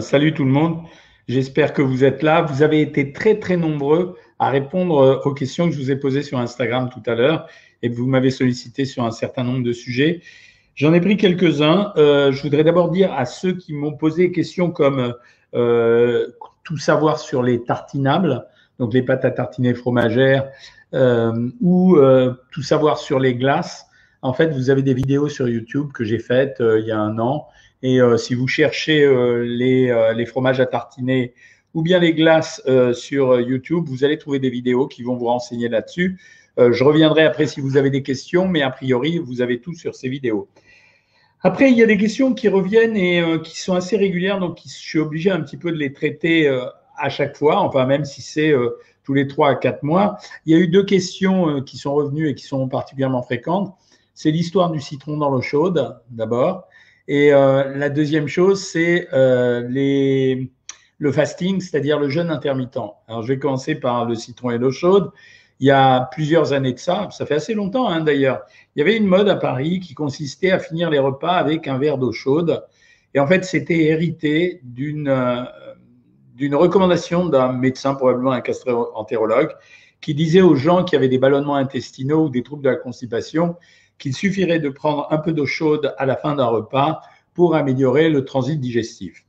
Salut 0.00 0.32
tout 0.32 0.44
le 0.44 0.50
monde. 0.50 0.84
J'espère 1.28 1.74
que 1.74 1.82
vous 1.82 2.02
êtes 2.02 2.22
là. 2.22 2.40
Vous 2.40 2.62
avez 2.62 2.80
été 2.80 3.12
très 3.12 3.38
très 3.38 3.58
nombreux 3.58 4.16
à 4.38 4.48
répondre 4.48 4.98
euh, 4.98 5.20
aux 5.26 5.34
questions 5.34 5.66
que 5.66 5.74
je 5.74 5.78
vous 5.78 5.90
ai 5.90 5.96
posées 5.96 6.22
sur 6.22 6.38
Instagram 6.38 6.88
tout 6.90 7.02
à 7.04 7.14
l'heure 7.14 7.46
et 7.82 7.90
que 7.90 7.94
vous 7.94 8.06
m'avez 8.06 8.30
sollicité 8.30 8.86
sur 8.86 9.04
un 9.04 9.10
certain 9.10 9.44
nombre 9.44 9.62
de 9.62 9.72
sujets. 9.74 10.22
J'en 10.76 10.94
ai 10.94 11.00
pris 11.02 11.18
quelques-uns. 11.18 11.92
Euh, 11.98 12.32
je 12.32 12.42
voudrais 12.42 12.64
d'abord 12.64 12.90
dire 12.90 13.12
à 13.12 13.26
ceux 13.26 13.52
qui 13.52 13.74
m'ont 13.74 13.92
posé 13.92 14.28
des 14.28 14.32
questions 14.32 14.70
comme 14.70 15.14
euh, 15.54 16.26
tout 16.64 16.78
savoir 16.78 17.18
sur 17.18 17.42
les 17.42 17.62
tartinables, 17.62 18.46
donc 18.78 18.94
les 18.94 19.02
pâtes 19.02 19.26
à 19.26 19.30
tartiner 19.30 19.74
fromagères, 19.74 20.48
ou 21.60 21.98
tout 22.50 22.62
savoir 22.62 22.96
sur 22.96 23.18
les 23.18 23.34
glaces. 23.34 23.86
En 24.22 24.32
fait, 24.32 24.48
vous 24.52 24.70
avez 24.70 24.82
des 24.82 24.94
vidéos 24.94 25.28
sur 25.28 25.48
YouTube 25.48 25.92
que 25.92 26.02
j'ai 26.02 26.18
faites 26.18 26.56
il 26.60 26.86
y 26.86 26.92
a 26.92 26.98
un 26.98 27.18
an 27.18 27.46
et 27.82 28.00
euh, 28.00 28.16
si 28.16 28.34
vous 28.34 28.46
cherchez 28.46 29.02
euh, 29.02 29.44
les, 29.44 29.90
euh, 29.90 30.12
les, 30.12 30.26
fromages 30.26 30.60
à 30.60 30.66
tartiner 30.66 31.34
ou 31.72 31.82
bien 31.82 31.98
les 31.98 32.12
glaces 32.14 32.60
sur 32.94 33.40
YouTube, 33.40 33.84
vous 33.86 34.02
allez 34.02 34.18
trouver 34.18 34.40
des 34.40 34.50
vidéos 34.50 34.88
qui 34.88 35.04
vont 35.04 35.14
vous 35.14 35.26
renseigner 35.26 35.68
là-dessus. 35.68 36.18
je 36.58 36.82
reviendrai 36.82 37.22
après 37.22 37.46
si 37.46 37.60
vous 37.60 37.76
avez 37.76 37.90
des 37.90 38.02
questions, 38.02 38.48
mais 38.48 38.60
a 38.62 38.70
priori, 38.70 39.18
vous 39.18 39.40
avez 39.40 39.60
tout 39.60 39.72
sur 39.72 39.94
ces 39.94 40.08
vidéos. 40.08 40.48
Après, 41.42 41.70
il 41.70 41.78
y 41.78 41.82
a 41.84 41.86
des 41.86 41.96
questions 41.96 42.34
qui 42.34 42.48
reviennent 42.48 42.96
et 42.96 43.22
qui 43.44 43.60
sont 43.60 43.74
assez 43.74 43.96
régulières, 43.96 44.40
donc 44.40 44.58
je 44.64 44.68
suis 44.68 44.98
obligé 44.98 45.30
un 45.30 45.40
petit 45.42 45.56
peu 45.56 45.70
de 45.70 45.76
les 45.76 45.92
traiter 45.92 46.48
à 46.98 47.08
chaque 47.08 47.36
fois, 47.36 47.60
enfin 47.60 47.86
même 47.86 48.04
si 48.04 48.20
c'est 48.20 48.52
tous 49.04 49.14
les 49.14 49.28
trois 49.28 49.50
à 49.50 49.54
quatre 49.54 49.84
mois. 49.84 50.16
Il 50.46 50.52
y 50.52 50.56
a 50.56 50.58
eu 50.58 50.66
deux 50.66 50.84
questions 50.84 51.62
qui 51.62 51.78
sont 51.78 51.94
revenues 51.94 52.30
et 52.30 52.34
qui 52.34 52.46
sont 52.46 52.66
particulièrement 52.66 53.22
fréquentes. 53.22 53.72
C'est 54.14 54.32
l'histoire 54.32 54.72
du 54.72 54.80
citron 54.80 55.18
dans 55.18 55.30
l'eau 55.30 55.40
chaude, 55.40 56.00
d'abord. 56.10 56.66
Et 57.10 57.32
euh, 57.32 57.76
la 57.76 57.90
deuxième 57.90 58.28
chose, 58.28 58.62
c'est 58.62 59.08
euh, 59.12 59.62
le 59.66 61.10
fasting, 61.12 61.60
c'est-à-dire 61.60 61.98
le 61.98 62.08
jeûne 62.08 62.30
intermittent. 62.30 62.78
Alors, 63.08 63.22
je 63.22 63.32
vais 63.32 63.38
commencer 63.40 63.74
par 63.74 64.04
le 64.04 64.14
citron 64.14 64.50
et 64.50 64.58
l'eau 64.58 64.70
chaude. 64.70 65.10
Il 65.58 65.66
y 65.66 65.72
a 65.72 66.08
plusieurs 66.12 66.52
années 66.52 66.72
de 66.72 66.78
ça, 66.78 67.08
ça 67.10 67.26
fait 67.26 67.34
assez 67.34 67.52
longtemps 67.52 67.88
hein, 67.88 68.00
d'ailleurs, 68.00 68.42
il 68.74 68.78
y 68.78 68.82
avait 68.82 68.96
une 68.96 69.06
mode 69.06 69.28
à 69.28 69.34
Paris 69.34 69.80
qui 69.80 69.92
consistait 69.92 70.52
à 70.52 70.60
finir 70.60 70.88
les 70.88 71.00
repas 71.00 71.32
avec 71.32 71.66
un 71.66 71.78
verre 71.78 71.98
d'eau 71.98 72.12
chaude. 72.12 72.64
Et 73.12 73.18
en 73.18 73.26
fait, 73.26 73.44
c'était 73.44 73.86
hérité 73.86 74.60
d'une 74.62 75.08
euh, 75.08 75.42
d'une 76.36 76.54
recommandation 76.54 77.26
d'un 77.26 77.52
médecin, 77.52 77.96
probablement 77.96 78.30
un 78.30 78.40
gastro-entérologue, 78.40 79.50
qui 80.00 80.14
disait 80.14 80.42
aux 80.42 80.54
gens 80.54 80.84
qui 80.84 80.94
avaient 80.94 81.08
des 81.08 81.18
ballonnements 81.18 81.56
intestinaux 81.56 82.26
ou 82.26 82.28
des 82.30 82.44
troubles 82.44 82.62
de 82.62 82.70
la 82.70 82.76
constipation 82.76 83.56
qu'il 84.00 84.16
suffirait 84.16 84.58
de 84.58 84.70
prendre 84.70 85.06
un 85.10 85.18
peu 85.18 85.32
d'eau 85.32 85.46
chaude 85.46 85.94
à 85.98 86.06
la 86.06 86.16
fin 86.16 86.34
d'un 86.34 86.46
repas 86.46 87.02
pour 87.34 87.54
améliorer 87.54 88.10
le 88.10 88.24
transit 88.24 88.60
digestif. 88.60 89.24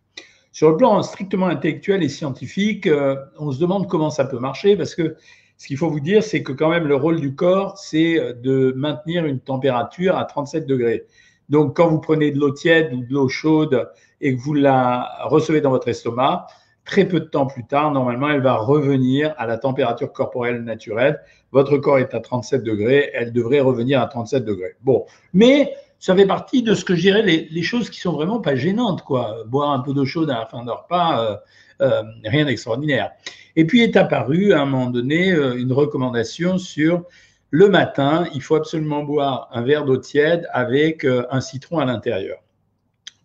Sur 0.52 0.70
le 0.70 0.78
plan 0.78 1.02
strictement 1.02 1.48
intellectuel 1.48 2.04
et 2.04 2.10
scientifique, 2.10 2.88
euh, 2.88 3.16
on 3.40 3.52
se 3.52 3.60
demande 3.60 3.88
comment 3.88 4.10
ça 4.10 4.26
peut 4.26 4.40
marcher 4.40 4.76
parce 4.76 4.96
que 4.96 5.16
ce 5.58 5.68
qu'il 5.68 5.78
faut 5.78 5.90
vous 5.90 6.00
dire, 6.00 6.24
c'est 6.24 6.42
que 6.42 6.52
quand 6.52 6.70
même 6.70 6.88
le 6.88 6.96
rôle 6.96 7.22
du 7.22 7.36
corps, 7.36 7.78
c'est 7.78 8.34
de 8.42 8.74
maintenir 8.76 9.26
une 9.26 9.40
température 9.40 10.18
à 10.18 10.26
37 10.26 10.66
degrés. 10.66 11.06
Donc 11.50 11.76
quand 11.76 11.88
vous 11.88 12.00
prenez 12.00 12.32
de 12.32 12.40
l'eau 12.40 12.52
tiède 12.52 12.94
ou 12.94 13.04
de 13.04 13.14
l'eau 13.14 13.30
chaude 13.30 13.92
et 14.22 14.36
que 14.36 14.42
vous 14.42 14.54
la 14.54 15.08
recevez 15.26 15.62
dans 15.62 15.70
votre 15.70 15.88
estomac, 15.90 16.48
très 16.86 17.06
peu 17.06 17.20
de 17.20 17.26
temps 17.26 17.46
plus 17.46 17.66
tard, 17.66 17.92
normalement, 17.92 18.30
elle 18.30 18.42
va 18.42 18.56
revenir 18.56 19.36
à 19.38 19.46
la 19.46 19.58
température 19.58 20.12
corporelle 20.12 20.64
naturelle. 20.64 21.22
Votre 21.52 21.78
corps 21.78 22.00
est 22.00 22.14
à 22.14 22.20
37 22.20 22.64
degrés, 22.64 23.12
elle 23.14 23.34
devrait 23.34 23.60
revenir 23.60 24.02
à 24.02 24.08
37 24.08 24.46
degrés. 24.46 24.76
Bon, 24.82 25.06
mais 25.34 25.74
ça 26.02 26.16
fait 26.16 26.26
partie 26.26 26.64
de 26.64 26.74
ce 26.74 26.84
que 26.84 26.96
je 26.96 27.02
dirais 27.02 27.22
les, 27.22 27.62
choses 27.62 27.92
qui 27.92 28.00
sont 28.00 28.12
vraiment 28.12 28.40
pas 28.42 28.56
gênantes, 28.56 29.04
quoi. 29.04 29.44
Boire 29.46 29.70
un 29.70 29.82
peu 29.82 29.94
d'eau 29.94 30.04
chaude 30.04 30.32
à 30.32 30.40
la 30.40 30.46
fin 30.48 30.66
d'un 30.66 30.74
repas, 30.74 31.24
euh, 31.24 31.38
euh, 31.82 32.02
rien 32.26 32.44
d'extraordinaire. 32.44 33.12
Et 33.56 33.66
puis 33.66 33.82
est 33.82 33.96
apparue 33.96 34.52
à 34.52 34.62
un 34.62 34.66
moment 34.66 34.90
donné 34.90 35.32
euh, 35.32 35.54
une 35.54 35.72
recommandation 35.72 36.58
sur 36.58 37.04
le 37.52 37.70
matin, 37.70 38.26
il 38.34 38.42
faut 38.42 38.56
absolument 38.56 39.04
boire 39.04 39.48
un 39.52 39.62
verre 39.62 39.86
d'eau 39.86 39.98
tiède 39.98 40.48
avec 40.54 41.06
un 41.06 41.42
citron 41.42 41.80
à 41.80 41.86
l'intérieur. 41.86 42.40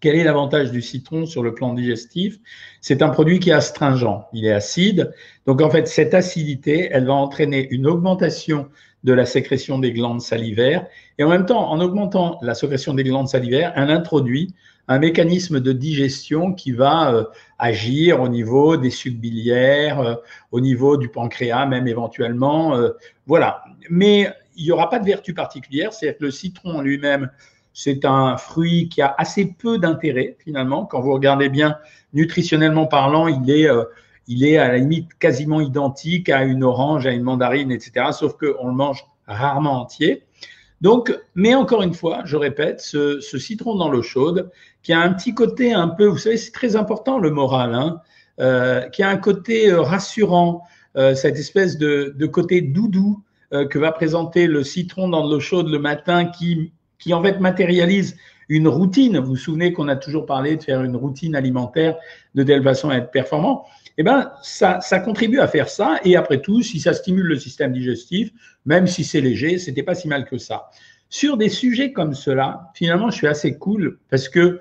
Quel 0.01 0.17
est 0.17 0.25
l'avantage 0.25 0.73
du 0.73 0.83
citron 0.83 1.27
sur 1.27 1.45
le 1.45 1.55
plan 1.55 1.73
digestif? 1.73 2.39
C'est 2.81 3.03
un 3.03 3.09
produit 3.09 3.39
qui 3.39 3.51
est 3.51 3.55
astringent, 3.55 4.25
il 4.33 4.45
est 4.45 4.53
acide. 4.53 5.15
Donc 5.47 5.63
en 5.63 5.71
fait, 5.71 5.87
cette 5.87 6.13
acidité, 6.13 6.89
elle 6.91 7.07
va 7.07 7.15
entraîner 7.15 7.69
une 7.71 7.87
augmentation 7.87 8.69
de 9.07 9.13
la 9.13 9.25
sécrétion 9.25 9.79
des 9.79 9.93
glandes 9.93 10.21
salivaires. 10.21 10.85
Et 11.17 11.25
en 11.25 11.29
même 11.29 11.47
temps, 11.47 11.71
en 11.71 11.81
augmentant 11.81 12.39
la 12.43 12.55
sécrétion 12.55 12.93
des 12.93 13.05
glandes 13.05 13.29
salivaires, 13.29 13.73
elle 13.77 13.91
introduit 13.91 14.53
un 14.89 14.99
mécanisme 14.99 15.61
de 15.61 15.73
digestion 15.73 16.53
qui 16.53 16.73
va 16.73 17.15
euh, 17.15 17.25
agir 17.59 18.21
au 18.21 18.29
niveau 18.29 18.77
des 18.77 18.91
sucs 18.91 19.19
biliaires, 19.19 20.01
euh, 20.01 20.15
au 20.51 20.61
niveau 20.61 20.97
du 20.97 21.09
pancréas 21.09 21.67
même 21.67 21.87
éventuellement. 21.87 22.77
Euh, 22.77 22.91
voilà. 23.27 23.63
Mais 23.89 24.29
il 24.57 24.65
n'y 24.65 24.73
aura 24.73 24.91
pas 24.91 24.99
de 24.99 25.07
vertu 25.07 25.35
particulière, 25.35 25.93
c'est-à-dire 25.93 26.19
que 26.19 26.25
le 26.25 26.31
citron 26.33 26.81
lui-même 26.81 27.31
c'est 27.73 28.07
un 28.07 28.39
fruit 28.39 28.89
qui 28.89 29.03
a 29.03 29.15
assez 29.19 29.55
peu 29.59 29.79
d'intérêt 29.79 30.37
finalement. 30.43 30.87
Quand 30.87 31.01
vous 31.01 31.13
regardez 31.13 31.51
bien, 31.51 31.77
nutritionnellement 32.15 32.87
parlant, 32.87 33.29
il 33.29 33.51
est, 33.51 33.69
il 34.29 34.45
est 34.45 34.57
à 34.57 34.69
la 34.69 34.79
limite 34.79 35.15
quasiment 35.19 35.61
identique 35.61 36.29
à 36.29 36.43
une 36.45 36.65
orange, 36.65 37.07
à 37.07 37.13
une 37.13 37.23
mandarine, 37.23 37.71
etc. 37.71 38.07
Sauf 38.13 38.37
qu'on 38.37 38.69
le 38.69 38.75
mange 38.75 39.05
rarement 39.27 39.81
entier. 39.83 40.25
Donc, 40.81 41.17
mais 41.35 41.55
encore 41.55 41.83
une 41.83 41.95
fois, 41.95 42.23
je 42.25 42.37
répète, 42.37 42.81
ce, 42.81 43.21
citron 43.21 43.77
dans 43.77 43.89
l'eau 43.89 44.03
chaude, 44.03 44.51
qui 44.83 44.93
a 44.93 45.01
un 45.01 45.13
petit 45.13 45.35
côté 45.35 45.73
un 45.73 45.89
peu, 45.89 46.07
vous 46.07 46.19
savez, 46.19 46.37
c'est 46.37 46.53
très 46.53 46.77
important 46.77 47.19
le 47.19 47.31
moral, 47.31 47.75
hein, 47.75 48.01
euh, 48.41 48.83
qui 48.91 49.03
a 49.03 49.09
un 49.09 49.17
côté 49.17 49.71
euh, 49.71 49.81
rassurant, 49.81 50.63
cette 51.15 51.37
espèce 51.37 51.77
de, 51.77 52.15
de 52.17 52.27
côté 52.27 52.63
doudou 52.63 53.23
que 53.51 53.79
va 53.79 53.93
présenter 53.93 54.47
le 54.47 54.65
citron 54.65 55.11
dans 55.11 55.27
l'eau 55.27 55.41
chaude 55.41 55.69
le 55.69 55.79
matin, 55.79 56.25
qui 56.25 56.73
qui 56.99 57.15
en 57.15 57.23
fait 57.23 57.41
matérialise 57.41 58.17
une 58.49 58.69
routine. 58.69 59.19
Vous 59.19 59.27
vous 59.27 59.37
souvenez 59.37 59.73
qu'on 59.73 59.89
a 59.89 59.97
toujours 59.97 60.27
parlé 60.27 60.57
de 60.57 60.63
faire 60.63 60.83
une 60.83 60.97
routine 60.97 61.35
alimentaire 61.35 61.97
de 62.35 62.43
telle 62.43 62.63
façon 62.63 62.91
à 62.91 62.97
être 62.97 63.11
performant. 63.11 63.65
Eh 63.99 64.03
ben, 64.03 64.31
ça, 64.43 64.81
contribue 65.05 65.41
à 65.41 65.49
faire 65.49 65.69
ça. 65.69 65.99
Et 66.05 66.17
après 66.17 66.41
tout, 66.41 66.63
si 66.63 66.81
ça 66.81 66.93
stimule 66.93 67.27
le 67.27 67.39
système 67.39 67.73
digestif, 67.73 68.31
même 68.65 68.87
si 68.87 69.05
c'est 69.05 69.21
léger, 69.21 69.59
c'était 69.59 69.83
pas 69.83 69.95
si 69.95 70.09
mal 70.09 70.25
que 70.25 70.39
ça. 70.39 70.71
Sur 71.09 71.37
des 71.37 71.49
sujets 71.49 71.93
comme 71.93 72.15
cela, 72.15 72.71
finalement, 72.75 73.11
je 73.11 73.17
suis 73.17 73.27
assez 73.27 73.57
cool 73.57 73.99
parce 74.11 74.29
que 74.29 74.61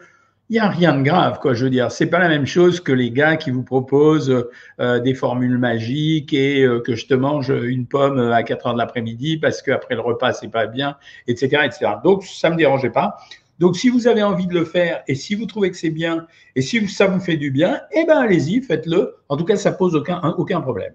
il 0.49 0.53
n'y 0.53 0.59
a 0.59 0.69
rien 0.69 0.95
de 0.95 1.01
grave, 1.01 1.39
quoi. 1.39 1.55
Je 1.55 1.63
veux 1.63 1.71
dire, 1.71 1.91
c'est 1.91 2.05
pas 2.05 2.19
la 2.19 2.27
même 2.27 2.45
chose 2.45 2.79
que 2.79 2.91
les 2.91 3.09
gars 3.09 3.35
qui 3.35 3.49
vous 3.49 3.63
proposent 3.63 4.45
euh, 4.79 4.99
des 4.99 5.15
formules 5.15 5.57
magiques 5.57 6.33
et 6.33 6.63
euh, 6.63 6.81
que 6.81 6.93
je 6.93 7.07
te 7.07 7.15
mange 7.15 7.49
une 7.49 7.87
pomme 7.87 8.19
à 8.19 8.43
4 8.43 8.67
heures 8.67 8.73
de 8.73 8.77
l'après-midi 8.77 9.37
parce 9.37 9.63
qu'après 9.63 9.95
le 9.95 10.01
repas 10.01 10.33
c'est 10.33 10.51
pas 10.51 10.67
bien, 10.67 10.97
etc., 11.27 11.63
etc. 11.65 11.93
Donc 12.03 12.23
ça 12.23 12.51
me 12.51 12.57
dérangeait 12.57 12.91
pas. 12.91 13.17
Donc 13.59 13.77
si 13.77 13.89
vous 13.89 14.07
avez 14.07 14.23
envie 14.23 14.47
de 14.47 14.53
le 14.53 14.65
faire 14.65 15.03
et 15.07 15.15
si 15.15 15.35
vous 15.35 15.45
trouvez 15.45 15.71
que 15.71 15.77
c'est 15.77 15.89
bien 15.89 16.27
et 16.55 16.61
si 16.61 16.87
ça 16.87 17.07
vous 17.07 17.19
fait 17.19 17.37
du 17.37 17.51
bien, 17.51 17.81
eh 17.91 18.05
ben 18.05 18.17
allez-y, 18.17 18.61
faites-le. 18.61 19.15
En 19.29 19.37
tout 19.37 19.45
cas, 19.45 19.55
ça 19.55 19.71
pose 19.71 19.95
aucun 19.95 20.61
problème. 20.61 20.93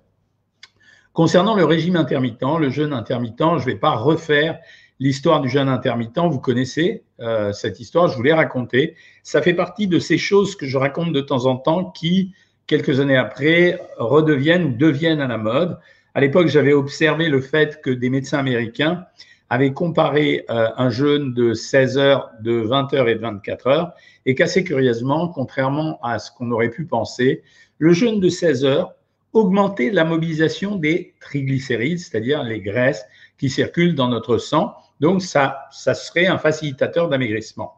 Concernant 1.12 1.54
le 1.54 1.64
régime 1.64 1.96
intermittent, 1.96 2.58
le 2.60 2.70
jeûne 2.70 2.92
intermittent, 2.92 3.58
je 3.58 3.64
vais 3.64 3.76
pas 3.76 3.96
refaire 3.96 4.60
l'histoire 5.00 5.40
du 5.40 5.48
jeûne 5.48 5.68
intermittent, 5.68 6.18
vous 6.18 6.38
connaissez 6.38 7.02
euh, 7.20 7.52
cette 7.52 7.80
histoire, 7.80 8.08
je 8.08 8.16
vous 8.16 8.22
l'ai 8.22 8.32
racontée. 8.32 8.94
Ça 9.22 9.42
fait 9.42 9.54
partie 9.54 9.88
de 9.88 9.98
ces 9.98 10.18
choses 10.18 10.54
que 10.54 10.66
je 10.66 10.78
raconte 10.78 11.12
de 11.12 11.20
temps 11.20 11.46
en 11.46 11.56
temps 11.56 11.90
qui, 11.90 12.34
quelques 12.66 13.00
années 13.00 13.16
après, 13.16 13.80
redeviennent 13.96 14.64
ou 14.64 14.72
deviennent 14.76 15.20
à 15.20 15.26
la 15.26 15.38
mode. 15.38 15.78
À 16.14 16.20
l'époque, 16.20 16.48
j'avais 16.48 16.74
observé 16.74 17.28
le 17.28 17.40
fait 17.40 17.80
que 17.82 17.90
des 17.90 18.10
médecins 18.10 18.38
américains 18.38 19.06
avaient 19.50 19.72
comparé 19.72 20.44
euh, 20.48 20.68
un 20.76 20.90
jeûne 20.90 21.34
de 21.34 21.52
16 21.52 21.98
heures, 21.98 22.30
de 22.40 22.52
20 22.52 22.94
heures 22.94 23.08
et 23.08 23.14
de 23.14 23.20
24 23.20 23.66
heures, 23.66 23.92
et 24.24 24.34
qu'assez 24.34 24.64
curieusement, 24.64 25.28
contrairement 25.28 25.98
à 26.02 26.18
ce 26.18 26.30
qu'on 26.30 26.50
aurait 26.50 26.70
pu 26.70 26.86
penser, 26.86 27.42
le 27.78 27.92
jeûne 27.92 28.20
de 28.20 28.28
16 28.28 28.64
heures 28.64 28.94
augmentait 29.32 29.90
la 29.90 30.04
mobilisation 30.04 30.76
des 30.76 31.14
triglycérides, 31.20 31.98
c'est-à-dire 31.98 32.42
les 32.42 32.60
graisses 32.60 33.04
qui 33.38 33.50
circulent 33.50 33.94
dans 33.94 34.08
notre 34.08 34.38
sang, 34.38 34.74
donc, 35.00 35.22
ça, 35.22 35.66
ça 35.72 35.94
serait 35.94 36.26
un 36.26 36.38
facilitateur 36.38 37.08
d'amaigrissement. 37.08 37.74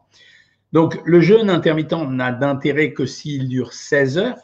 Donc, 0.73 0.99
le 1.05 1.21
jeûne 1.21 1.49
intermittent 1.49 1.93
n'a 1.93 2.31
d'intérêt 2.31 2.91
que 2.91 3.05
s'il 3.05 3.47
dure 3.47 3.73
16 3.73 4.17
heures. 4.17 4.37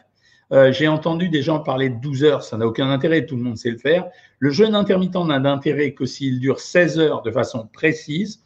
Euh, 0.51 0.71
j'ai 0.71 0.87
entendu 0.87 1.29
des 1.29 1.41
gens 1.41 1.59
parler 1.59 1.89
de 1.89 1.99
12 1.99 2.23
heures, 2.23 2.43
ça 2.43 2.57
n'a 2.57 2.65
aucun 2.65 2.89
intérêt, 2.89 3.25
tout 3.25 3.35
le 3.35 3.43
monde 3.43 3.57
sait 3.57 3.69
le 3.69 3.77
faire. 3.77 4.07
Le 4.39 4.49
jeûne 4.49 4.73
intermittent 4.73 5.15
n'a 5.15 5.39
d'intérêt 5.39 5.93
que 5.93 6.05
s'il 6.05 6.39
dure 6.39 6.59
16 6.59 6.99
heures 6.99 7.21
de 7.21 7.31
façon 7.31 7.67
précise. 7.71 8.41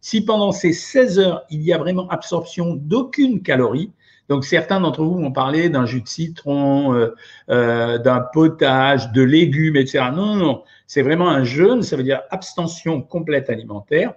Si 0.00 0.24
pendant 0.24 0.52
ces 0.52 0.72
16 0.72 1.18
heures, 1.18 1.42
il 1.50 1.62
y 1.62 1.72
a 1.72 1.78
vraiment 1.78 2.08
absorption 2.08 2.74
d'aucune 2.74 3.42
calorie, 3.42 3.90
donc 4.28 4.44
certains 4.44 4.80
d'entre 4.80 5.04
vous 5.04 5.18
m'ont 5.18 5.32
parlé 5.32 5.68
d'un 5.68 5.86
jus 5.86 6.02
de 6.02 6.08
citron, 6.08 6.94
euh, 6.94 7.14
euh, 7.50 7.98
d'un 7.98 8.20
potage, 8.20 9.12
de 9.12 9.22
légumes, 9.22 9.76
etc. 9.76 10.10
Non, 10.14 10.26
non, 10.26 10.36
non. 10.36 10.62
C'est 10.86 11.02
vraiment 11.02 11.28
un 11.28 11.44
jeûne, 11.44 11.82
ça 11.82 11.96
veut 11.96 12.02
dire 12.02 12.22
abstention 12.30 13.02
complète 13.02 13.50
alimentaire. 13.50 14.14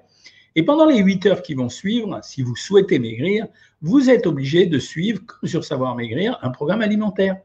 Et 0.55 0.63
pendant 0.63 0.85
les 0.85 0.97
8 0.97 1.25
heures 1.27 1.41
qui 1.41 1.53
vont 1.53 1.69
suivre, 1.69 2.19
si 2.23 2.41
vous 2.41 2.55
souhaitez 2.55 2.99
maigrir, 2.99 3.47
vous 3.81 4.09
êtes 4.09 4.27
obligé 4.27 4.65
de 4.65 4.79
suivre, 4.79 5.21
comme 5.25 5.47
sur 5.47 5.63
Savoir 5.63 5.95
Maigrir, 5.95 6.37
un 6.41 6.49
programme 6.49 6.81
alimentaire. 6.81 7.37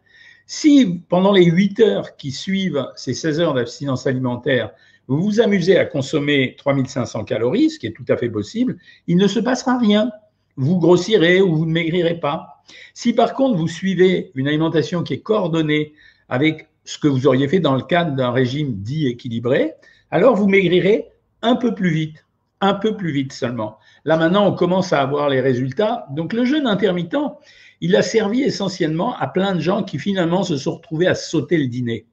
Si 0.46 1.02
pendant 1.08 1.32
les 1.32 1.44
8 1.44 1.80
heures 1.80 2.16
qui 2.16 2.30
suivent 2.30 2.86
ces 2.96 3.14
16 3.14 3.40
heures 3.40 3.54
d'abstinence 3.54 4.06
alimentaire, 4.06 4.70
vous 5.06 5.22
vous 5.22 5.40
amusez 5.40 5.76
à 5.76 5.84
consommer 5.84 6.56
3500 6.56 7.24
calories, 7.24 7.70
ce 7.70 7.78
qui 7.78 7.86
est 7.86 7.92
tout 7.92 8.04
à 8.08 8.16
fait 8.16 8.30
possible, 8.30 8.78
il 9.06 9.16
ne 9.16 9.26
se 9.26 9.38
passera 9.38 9.78
rien. 9.78 10.10
Vous 10.56 10.78
grossirez 10.78 11.40
ou 11.40 11.56
vous 11.56 11.66
ne 11.66 11.72
maigrirez 11.72 12.20
pas. 12.20 12.62
Si 12.94 13.12
par 13.12 13.34
contre 13.34 13.58
vous 13.58 13.68
suivez 13.68 14.32
une 14.34 14.48
alimentation 14.48 15.02
qui 15.02 15.14
est 15.14 15.20
coordonnée 15.20 15.92
avec 16.28 16.68
ce 16.84 16.98
que 16.98 17.08
vous 17.08 17.26
auriez 17.26 17.48
fait 17.48 17.60
dans 17.60 17.74
le 17.74 17.82
cadre 17.82 18.14
d'un 18.14 18.30
régime 18.30 18.74
dit 18.82 19.06
équilibré, 19.06 19.74
alors 20.10 20.36
vous 20.36 20.48
maigrirez 20.48 21.08
un 21.42 21.56
peu 21.56 21.74
plus 21.74 21.90
vite, 21.90 22.23
un 22.64 22.74
peu 22.74 22.96
plus 22.96 23.12
vite 23.12 23.32
seulement. 23.32 23.78
Là 24.04 24.16
maintenant, 24.16 24.46
on 24.46 24.52
commence 24.52 24.92
à 24.92 25.00
avoir 25.00 25.28
les 25.28 25.40
résultats. 25.40 26.06
Donc 26.10 26.32
le 26.32 26.44
jeûne 26.44 26.66
intermittent, 26.66 27.16
il 27.80 27.96
a 27.96 28.02
servi 28.02 28.42
essentiellement 28.42 29.16
à 29.16 29.26
plein 29.26 29.54
de 29.54 29.60
gens 29.60 29.82
qui 29.82 29.98
finalement 29.98 30.42
se 30.42 30.56
sont 30.56 30.76
retrouvés 30.76 31.06
à 31.06 31.14
sauter 31.14 31.56
le 31.56 31.66
dîner. 31.66 32.06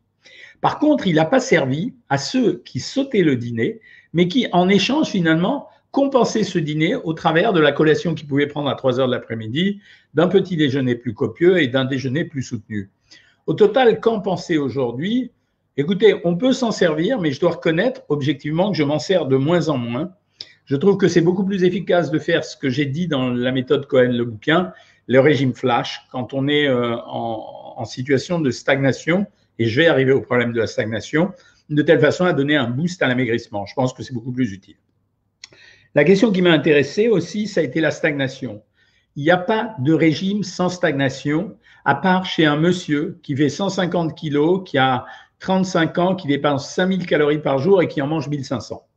Par 0.60 0.80
contre, 0.80 1.08
il 1.08 1.16
n'a 1.16 1.26
pas 1.26 1.40
servi 1.40 1.94
à 2.10 2.18
ceux 2.18 2.62
qui 2.66 2.80
sautaient 2.80 3.24
le 3.24 3.36
dîner, 3.36 3.80
mais 4.14 4.28
qui, 4.28 4.48
en 4.52 4.70
échange, 4.70 5.08
finalement, 5.08 5.68
compensaient 5.90 6.44
ce 6.44 6.60
dîner 6.60 6.96
au 6.96 7.14
travers 7.14 7.52
de 7.52 7.60
la 7.60 7.72
collation 7.72 8.14
qu'ils 8.14 8.28
pouvaient 8.28 8.48
prendre 8.48 8.70
à 8.70 8.76
3 8.76 9.00
heures 9.00 9.08
de 9.08 9.12
l'après-midi, 9.12 9.80
d'un 10.14 10.28
petit 10.28 10.56
déjeuner 10.56 10.96
plus 10.96 11.14
copieux 11.14 11.62
et 11.62 11.68
d'un 11.68 11.86
déjeuner 11.86 12.26
plus 12.26 12.44
soutenu. 12.44 12.92
Au 13.48 13.54
total, 13.54 14.00
qu'en 14.00 14.20
penser 14.20 14.58
aujourd'hui 14.58 15.32
Écoutez, 15.78 16.16
on 16.26 16.36
peut 16.36 16.52
s'en 16.52 16.72
servir, 16.72 17.20
mais 17.22 17.32
je 17.32 17.40
dois 17.40 17.52
reconnaître 17.52 18.02
objectivement 18.10 18.72
que 18.72 18.78
je 18.78 18.84
m'en 18.84 19.00
sers 19.00 19.26
de 19.26 19.38
moins 19.38 19.70
en 19.70 19.78
moins. 19.78 20.12
Je 20.66 20.76
trouve 20.76 20.98
que 20.98 21.08
c'est 21.08 21.22
beaucoup 21.22 21.44
plus 21.44 21.64
efficace 21.64 22.12
de 22.12 22.20
faire 22.20 22.44
ce 22.44 22.56
que 22.56 22.70
j'ai 22.70 22.86
dit 22.86 23.08
dans 23.08 23.30
la 23.30 23.52
méthode 23.52 23.88
Cohen, 23.88 24.12
le 24.12 24.26
bouquin, 24.26 24.74
le 25.08 25.20
régime 25.20 25.54
flash, 25.54 26.06
quand 26.12 26.34
on 26.34 26.48
est 26.48 26.68
euh, 26.68 26.96
en, 27.06 27.84
situation 27.86 28.40
de 28.40 28.52
stagnation, 28.52 29.26
et 29.58 29.66
je 29.66 29.82
vais 29.82 29.88
arriver 29.88 30.12
au 30.12 30.22
problème 30.22 30.54
de 30.54 30.60
la 30.60 30.68
stagnation, 30.68 31.32
de 31.70 31.82
telle 31.82 32.00
façon 32.00 32.26
à 32.26 32.34
donner 32.34 32.56
un 32.56 32.70
boost 32.70 33.02
à 33.02 33.08
l'amaigrissement. 33.08 33.66
Je 33.66 33.74
pense 33.74 33.92
que 33.92 34.04
c'est 34.04 34.14
beaucoup 34.14 34.32
plus 34.32 34.54
utile. 34.54 34.76
La 35.96 36.04
question 36.04 36.32
qui 36.32 36.42
m'a 36.42 36.52
intéressé 36.52 37.08
aussi, 37.08 37.48
ça 37.48 37.62
a 37.62 37.64
été 37.64 37.82
la 37.82 37.92
stagnation. 37.92 38.62
Il 39.16 39.24
n'y 39.24 39.32
a 39.32 39.38
pas 39.38 39.76
de 39.80 39.94
régime 39.94 40.44
sans 40.44 40.70
stagnation, 40.70 41.58
à 41.84 41.96
part 41.96 42.26
chez 42.26 42.46
un 42.46 42.56
monsieur 42.56 43.20
qui 43.24 43.36
fait 43.36 43.50
150 43.50 44.16
kilos, 44.16 44.62
qui 44.64 44.78
a 44.78 45.06
35 45.40 45.98
ans, 45.98 46.16
qui 46.16 46.28
dépense 46.28 46.70
5000 46.74 47.06
calories 47.08 47.42
par 47.42 47.58
jour 47.58 47.82
et 47.82 47.88
qui 47.88 48.02
en 48.02 48.08
mange 48.08 48.30
1500. 48.30 48.88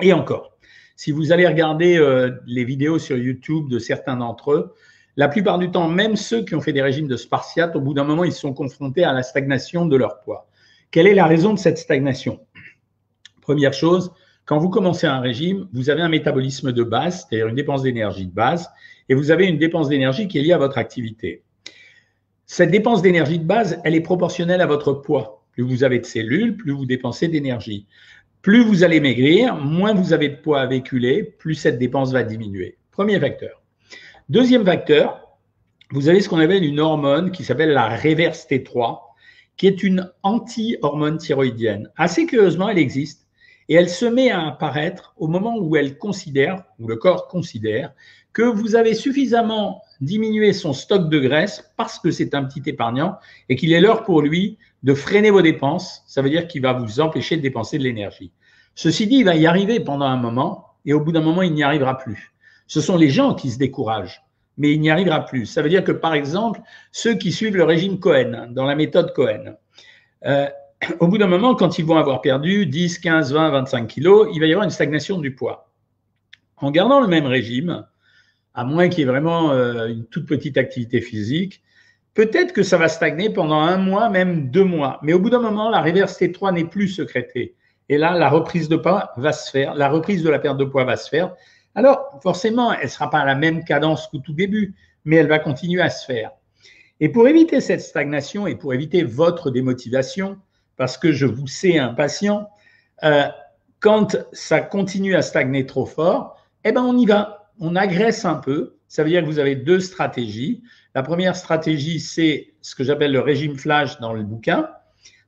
Et 0.00 0.12
encore, 0.12 0.53
si 0.96 1.12
vous 1.12 1.32
allez 1.32 1.46
regarder 1.46 1.96
euh, 1.96 2.30
les 2.46 2.64
vidéos 2.64 2.98
sur 2.98 3.16
YouTube 3.16 3.68
de 3.68 3.78
certains 3.78 4.16
d'entre 4.16 4.52
eux, 4.52 4.74
la 5.16 5.28
plupart 5.28 5.58
du 5.58 5.70
temps, 5.70 5.88
même 5.88 6.16
ceux 6.16 6.44
qui 6.44 6.54
ont 6.54 6.60
fait 6.60 6.72
des 6.72 6.82
régimes 6.82 7.06
de 7.06 7.16
spartiate, 7.16 7.76
au 7.76 7.80
bout 7.80 7.94
d'un 7.94 8.04
moment, 8.04 8.24
ils 8.24 8.32
sont 8.32 8.52
confrontés 8.52 9.04
à 9.04 9.12
la 9.12 9.22
stagnation 9.22 9.86
de 9.86 9.96
leur 9.96 10.20
poids. 10.20 10.48
Quelle 10.90 11.06
est 11.06 11.14
la 11.14 11.26
raison 11.26 11.54
de 11.54 11.58
cette 11.58 11.78
stagnation? 11.78 12.40
Première 13.40 13.72
chose, 13.72 14.12
quand 14.44 14.58
vous 14.58 14.70
commencez 14.70 15.06
un 15.06 15.20
régime, 15.20 15.68
vous 15.72 15.88
avez 15.90 16.02
un 16.02 16.08
métabolisme 16.08 16.72
de 16.72 16.82
base, 16.82 17.26
c'est-à-dire 17.28 17.48
une 17.48 17.54
dépense 17.54 17.82
d'énergie 17.82 18.26
de 18.26 18.32
base, 18.32 18.68
et 19.08 19.14
vous 19.14 19.30
avez 19.30 19.46
une 19.46 19.58
dépense 19.58 19.88
d'énergie 19.88 20.28
qui 20.28 20.38
est 20.38 20.42
liée 20.42 20.52
à 20.52 20.58
votre 20.58 20.78
activité. 20.78 21.42
Cette 22.46 22.70
dépense 22.70 23.00
d'énergie 23.00 23.38
de 23.38 23.44
base, 23.44 23.80
elle 23.84 23.94
est 23.94 24.00
proportionnelle 24.00 24.60
à 24.60 24.66
votre 24.66 24.92
poids. 24.92 25.44
Plus 25.52 25.62
vous 25.62 25.84
avez 25.84 25.98
de 25.98 26.04
cellules, 26.04 26.56
plus 26.56 26.72
vous 26.72 26.86
dépensez 26.86 27.28
d'énergie. 27.28 27.86
Plus 28.44 28.62
vous 28.62 28.84
allez 28.84 29.00
maigrir, 29.00 29.56
moins 29.56 29.94
vous 29.94 30.12
avez 30.12 30.28
de 30.28 30.36
poids 30.36 30.60
à 30.60 30.66
véhiculer, 30.66 31.24
plus 31.24 31.54
cette 31.54 31.78
dépense 31.78 32.12
va 32.12 32.22
diminuer. 32.22 32.76
Premier 32.90 33.18
facteur. 33.18 33.62
Deuxième 34.28 34.66
facteur, 34.66 35.38
vous 35.92 36.10
avez 36.10 36.20
ce 36.20 36.28
qu'on 36.28 36.40
appelle 36.40 36.62
une 36.62 36.78
hormone 36.78 37.30
qui 37.30 37.42
s'appelle 37.42 37.70
la 37.70 37.88
réverse 37.88 38.46
T3, 38.46 39.00
qui 39.56 39.66
est 39.66 39.82
une 39.82 40.12
anti-hormone 40.22 41.16
thyroïdienne. 41.16 41.90
Assez 41.96 42.26
curieusement, 42.26 42.68
elle 42.68 42.76
existe 42.76 43.26
et 43.70 43.76
elle 43.76 43.88
se 43.88 44.04
met 44.04 44.30
à 44.30 44.48
apparaître 44.48 45.14
au 45.16 45.26
moment 45.26 45.56
où 45.56 45.74
elle 45.74 45.96
considère, 45.96 46.64
où 46.78 46.86
le 46.86 46.96
corps 46.96 47.28
considère, 47.28 47.94
que 48.34 48.42
vous 48.42 48.76
avez 48.76 48.92
suffisamment 48.92 49.80
diminué 50.04 50.52
son 50.52 50.72
stock 50.72 51.08
de 51.08 51.18
graisse 51.18 51.72
parce 51.76 51.98
que 51.98 52.10
c'est 52.10 52.34
un 52.34 52.44
petit 52.44 52.62
épargnant 52.68 53.16
et 53.48 53.56
qu'il 53.56 53.72
est 53.72 53.80
l'heure 53.80 54.04
pour 54.04 54.22
lui 54.22 54.58
de 54.82 54.94
freiner 54.94 55.30
vos 55.30 55.42
dépenses. 55.42 56.02
Ça 56.06 56.22
veut 56.22 56.30
dire 56.30 56.46
qu'il 56.46 56.62
va 56.62 56.72
vous 56.72 57.00
empêcher 57.00 57.36
de 57.36 57.42
dépenser 57.42 57.78
de 57.78 57.84
l'énergie. 57.84 58.32
Ceci 58.74 59.06
dit, 59.06 59.16
il 59.16 59.24
va 59.24 59.36
y 59.36 59.46
arriver 59.46 59.80
pendant 59.80 60.06
un 60.06 60.16
moment 60.16 60.66
et 60.84 60.92
au 60.92 61.00
bout 61.00 61.12
d'un 61.12 61.20
moment, 61.20 61.42
il 61.42 61.52
n'y 61.52 61.62
arrivera 61.62 61.96
plus. 61.96 62.32
Ce 62.66 62.80
sont 62.80 62.96
les 62.96 63.08
gens 63.08 63.34
qui 63.34 63.50
se 63.50 63.58
découragent, 63.58 64.22
mais 64.58 64.72
il 64.72 64.80
n'y 64.80 64.90
arrivera 64.90 65.24
plus. 65.24 65.46
Ça 65.46 65.62
veut 65.62 65.68
dire 65.68 65.84
que, 65.84 65.92
par 65.92 66.14
exemple, 66.14 66.60
ceux 66.92 67.14
qui 67.14 67.32
suivent 67.32 67.56
le 67.56 67.64
régime 67.64 67.98
Cohen, 67.98 68.48
dans 68.50 68.64
la 68.64 68.74
méthode 68.74 69.12
Cohen, 69.14 69.56
euh, 70.26 70.48
au 71.00 71.08
bout 71.08 71.18
d'un 71.18 71.26
moment, 71.26 71.54
quand 71.54 71.78
ils 71.78 71.84
vont 71.84 71.96
avoir 71.96 72.20
perdu 72.20 72.66
10, 72.66 72.98
15, 72.98 73.32
20, 73.32 73.50
25 73.50 73.86
kilos, 73.86 74.28
il 74.32 74.40
va 74.40 74.46
y 74.46 74.52
avoir 74.52 74.64
une 74.64 74.70
stagnation 74.70 75.18
du 75.18 75.34
poids. 75.34 75.70
En 76.56 76.70
gardant 76.70 77.00
le 77.00 77.08
même 77.08 77.26
régime, 77.26 77.86
à 78.54 78.64
moins 78.64 78.88
qu'il 78.88 79.00
y 79.00 79.02
ait 79.02 79.10
vraiment 79.10 79.50
euh, 79.50 79.88
une 79.88 80.06
toute 80.06 80.26
petite 80.26 80.56
activité 80.56 81.00
physique, 81.00 81.62
peut-être 82.14 82.52
que 82.52 82.62
ça 82.62 82.78
va 82.78 82.88
stagner 82.88 83.30
pendant 83.30 83.60
un 83.60 83.76
mois, 83.76 84.08
même 84.08 84.50
deux 84.50 84.64
mois. 84.64 85.00
Mais 85.02 85.12
au 85.12 85.18
bout 85.18 85.30
d'un 85.30 85.40
moment, 85.40 85.70
la 85.70 85.80
réverse 85.80 86.18
T3 86.20 86.54
n'est 86.54 86.64
plus 86.64 86.88
sécrétée. 86.88 87.54
Et 87.88 87.98
là, 87.98 88.16
la 88.16 88.28
reprise 88.28 88.68
de 88.68 88.76
poids 88.76 89.12
va 89.16 89.32
se 89.32 89.50
faire, 89.50 89.74
la 89.74 89.88
reprise 89.88 90.22
de 90.22 90.30
la 90.30 90.38
perte 90.38 90.56
de 90.56 90.64
poids 90.64 90.84
va 90.84 90.96
se 90.96 91.08
faire. 91.08 91.34
Alors, 91.74 92.18
forcément, 92.22 92.72
elle 92.72 92.84
ne 92.84 92.88
sera 92.88 93.10
pas 93.10 93.18
à 93.18 93.24
la 93.24 93.34
même 93.34 93.64
cadence 93.64 94.06
qu'au 94.06 94.18
tout 94.18 94.32
début, 94.32 94.74
mais 95.04 95.16
elle 95.16 95.26
va 95.26 95.38
continuer 95.38 95.82
à 95.82 95.90
se 95.90 96.06
faire. 96.06 96.30
Et 97.00 97.08
pour 97.08 97.26
éviter 97.28 97.60
cette 97.60 97.80
stagnation 97.80 98.46
et 98.46 98.54
pour 98.54 98.72
éviter 98.72 99.02
votre 99.02 99.50
démotivation, 99.50 100.38
parce 100.76 100.96
que 100.96 101.12
je 101.12 101.26
vous 101.26 101.48
sais 101.48 101.78
impatient, 101.78 102.48
euh, 103.02 103.26
quand 103.80 104.16
ça 104.32 104.60
continue 104.60 105.14
à 105.14 105.22
stagner 105.22 105.66
trop 105.66 105.84
fort, 105.84 106.36
eh 106.64 106.72
ben 106.72 106.82
on 106.82 106.96
y 106.96 107.04
va, 107.04 107.43
on 107.60 107.76
agresse 107.76 108.24
un 108.24 108.36
peu. 108.36 108.76
Ça 108.88 109.02
veut 109.02 109.10
dire 109.10 109.22
que 109.22 109.26
vous 109.26 109.38
avez 109.38 109.56
deux 109.56 109.80
stratégies. 109.80 110.62
La 110.94 111.02
première 111.02 111.36
stratégie, 111.36 112.00
c'est 112.00 112.54
ce 112.60 112.74
que 112.74 112.84
j'appelle 112.84 113.12
le 113.12 113.20
régime 113.20 113.56
flash 113.56 113.98
dans 114.00 114.12
le 114.12 114.22
bouquin. 114.22 114.68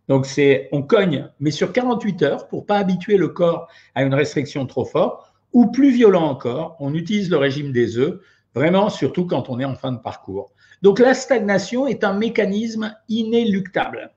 Donc, 0.08 0.26
c'est 0.26 0.68
on 0.72 0.82
cogne, 0.82 1.28
mais 1.40 1.50
sur 1.50 1.72
48 1.72 2.22
heures 2.22 2.48
pour 2.48 2.66
pas 2.66 2.78
habituer 2.78 3.16
le 3.16 3.28
corps 3.28 3.68
à 3.94 4.04
une 4.04 4.14
restriction 4.14 4.66
trop 4.66 4.84
forte. 4.84 5.32
Ou 5.52 5.66
plus 5.66 5.90
violent 5.90 6.24
encore, 6.24 6.76
on 6.80 6.94
utilise 6.94 7.30
le 7.30 7.38
régime 7.38 7.72
des 7.72 7.98
œufs, 7.98 8.20
vraiment 8.54 8.90
surtout 8.90 9.26
quand 9.26 9.48
on 9.48 9.58
est 9.58 9.64
en 9.64 9.74
fin 9.74 9.92
de 9.92 9.98
parcours. 9.98 10.52
Donc, 10.82 10.98
la 10.98 11.14
stagnation 11.14 11.86
est 11.86 12.04
un 12.04 12.12
mécanisme 12.12 12.94
inéluctable. 13.08 14.12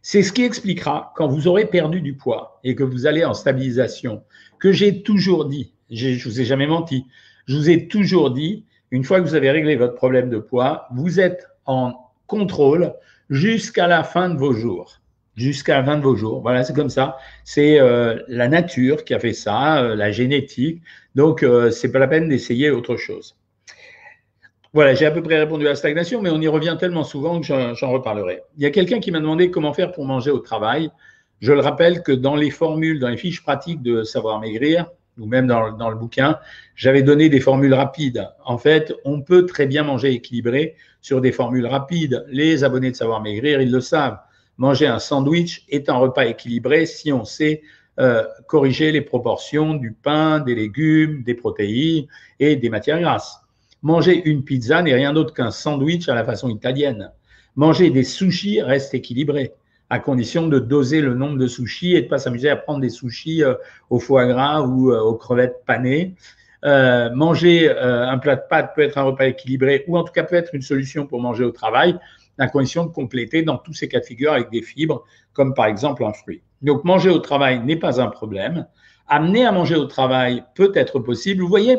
C'est 0.00 0.22
ce 0.22 0.32
qui 0.32 0.44
expliquera 0.44 1.12
quand 1.16 1.26
vous 1.26 1.48
aurez 1.48 1.66
perdu 1.66 2.00
du 2.00 2.14
poids 2.14 2.60
et 2.62 2.76
que 2.76 2.84
vous 2.84 3.06
allez 3.06 3.24
en 3.24 3.34
stabilisation, 3.34 4.22
que 4.60 4.70
j'ai 4.70 5.02
toujours 5.02 5.46
dit, 5.46 5.74
je 5.90 6.22
vous 6.28 6.40
ai 6.40 6.44
jamais 6.44 6.68
menti, 6.68 7.06
je 7.46 7.56
vous 7.56 7.70
ai 7.70 7.88
toujours 7.88 8.30
dit, 8.30 8.64
une 8.90 9.04
fois 9.04 9.20
que 9.20 9.26
vous 9.26 9.34
avez 9.34 9.50
réglé 9.50 9.76
votre 9.76 9.94
problème 9.94 10.30
de 10.30 10.38
poids, 10.38 10.86
vous 10.92 11.20
êtes 11.20 11.46
en 11.64 11.94
contrôle 12.26 12.94
jusqu'à 13.30 13.86
la 13.86 14.04
fin 14.04 14.28
de 14.28 14.38
vos 14.38 14.52
jours. 14.52 15.00
Jusqu'à 15.36 15.78
la 15.78 15.84
fin 15.84 15.96
de 15.98 16.02
vos 16.02 16.16
jours. 16.16 16.40
Voilà, 16.40 16.64
c'est 16.64 16.74
comme 16.74 16.88
ça. 16.88 17.18
C'est 17.44 17.78
euh, 17.78 18.18
la 18.26 18.48
nature 18.48 19.04
qui 19.04 19.12
a 19.12 19.18
fait 19.18 19.34
ça, 19.34 19.82
euh, 19.82 19.94
la 19.94 20.10
génétique. 20.10 20.82
Donc, 21.14 21.42
euh, 21.42 21.70
c'est 21.70 21.92
pas 21.92 21.98
la 21.98 22.08
peine 22.08 22.28
d'essayer 22.28 22.70
autre 22.70 22.96
chose. 22.96 23.36
Voilà, 24.72 24.94
j'ai 24.94 25.06
à 25.06 25.10
peu 25.10 25.22
près 25.22 25.38
répondu 25.38 25.66
à 25.66 25.70
la 25.70 25.76
stagnation, 25.76 26.22
mais 26.22 26.30
on 26.30 26.40
y 26.40 26.48
revient 26.48 26.76
tellement 26.78 27.04
souvent 27.04 27.40
que 27.40 27.46
j'en 27.46 27.90
reparlerai. 27.90 28.42
Il 28.56 28.62
y 28.62 28.66
a 28.66 28.70
quelqu'un 28.70 29.00
qui 29.00 29.10
m'a 29.10 29.20
demandé 29.20 29.50
comment 29.50 29.72
faire 29.72 29.92
pour 29.92 30.04
manger 30.04 30.30
au 30.30 30.38
travail. 30.38 30.90
Je 31.40 31.52
le 31.52 31.60
rappelle 31.60 32.02
que 32.02 32.12
dans 32.12 32.36
les 32.36 32.50
formules, 32.50 32.98
dans 32.98 33.08
les 33.08 33.16
fiches 33.16 33.42
pratiques 33.42 33.82
de 33.82 34.02
savoir 34.02 34.40
maigrir, 34.40 34.86
ou 35.18 35.26
même 35.26 35.46
dans, 35.46 35.90
le 35.90 35.96
bouquin, 35.96 36.38
j'avais 36.74 37.02
donné 37.02 37.28
des 37.28 37.40
formules 37.40 37.74
rapides. 37.74 38.28
En 38.44 38.58
fait, 38.58 38.92
on 39.04 39.22
peut 39.22 39.46
très 39.46 39.66
bien 39.66 39.82
manger 39.82 40.12
équilibré 40.12 40.76
sur 41.00 41.20
des 41.20 41.32
formules 41.32 41.66
rapides. 41.66 42.24
Les 42.28 42.64
abonnés 42.64 42.90
de 42.90 42.96
Savoir 42.96 43.22
Maigrir, 43.22 43.60
ils 43.60 43.70
le 43.70 43.80
savent. 43.80 44.18
Manger 44.58 44.86
un 44.86 44.98
sandwich 44.98 45.64
est 45.68 45.88
un 45.88 45.96
repas 45.96 46.26
équilibré 46.26 46.86
si 46.86 47.12
on 47.12 47.24
sait 47.24 47.62
euh, 47.98 48.24
corriger 48.46 48.92
les 48.92 49.00
proportions 49.00 49.74
du 49.74 49.92
pain, 49.92 50.40
des 50.40 50.54
légumes, 50.54 51.22
des 51.22 51.34
protéines 51.34 52.06
et 52.38 52.56
des 52.56 52.68
matières 52.68 53.00
grasses. 53.00 53.40
Manger 53.82 54.22
une 54.28 54.44
pizza 54.44 54.82
n'est 54.82 54.94
rien 54.94 55.12
d'autre 55.12 55.32
qu'un 55.32 55.50
sandwich 55.50 56.08
à 56.08 56.14
la 56.14 56.24
façon 56.24 56.48
italienne. 56.48 57.10
Manger 57.54 57.90
des 57.90 58.04
sushis 58.04 58.60
reste 58.60 58.92
équilibré 58.92 59.52
à 59.90 59.98
condition 59.98 60.48
de 60.48 60.58
doser 60.58 61.00
le 61.00 61.14
nombre 61.14 61.38
de 61.38 61.46
sushis 61.46 61.94
et 61.94 62.02
de 62.02 62.08
pas 62.08 62.18
s'amuser 62.18 62.50
à 62.50 62.56
prendre 62.56 62.80
des 62.80 62.90
sushis 62.90 63.42
euh, 63.44 63.54
au 63.90 63.98
foie 63.98 64.26
gras 64.26 64.62
ou 64.62 64.90
euh, 64.90 65.00
aux 65.00 65.14
crevettes 65.14 65.62
panées. 65.64 66.14
Euh, 66.64 67.10
manger 67.14 67.70
un 67.70 68.18
plat 68.18 68.34
de 68.34 68.42
pâtes 68.48 68.72
peut 68.74 68.82
être 68.82 68.98
un 68.98 69.02
repas 69.02 69.26
équilibré 69.26 69.84
ou 69.86 69.96
en 69.96 70.02
tout 70.02 70.12
cas 70.12 70.24
peut 70.24 70.34
être 70.34 70.54
une 70.54 70.62
solution 70.62 71.06
pour 71.06 71.20
manger 71.20 71.44
au 71.44 71.52
travail, 71.52 71.96
à 72.38 72.48
condition 72.48 72.84
de 72.84 72.90
compléter 72.90 73.42
dans 73.42 73.56
tous 73.56 73.72
ces 73.72 73.88
cas 73.88 74.00
de 74.00 74.04
figure 74.04 74.32
avec 74.32 74.50
des 74.50 74.62
fibres, 74.62 75.04
comme 75.32 75.54
par 75.54 75.66
exemple 75.66 76.04
un 76.04 76.12
fruit. 76.12 76.42
Donc 76.62 76.82
manger 76.82 77.10
au 77.10 77.18
travail 77.18 77.60
n'est 77.60 77.76
pas 77.76 78.00
un 78.00 78.08
problème. 78.08 78.66
amener 79.06 79.46
à 79.46 79.52
manger 79.52 79.76
au 79.76 79.84
travail 79.84 80.42
peut 80.56 80.72
être 80.74 80.98
possible. 80.98 81.42
Vous 81.42 81.48
voyez, 81.48 81.78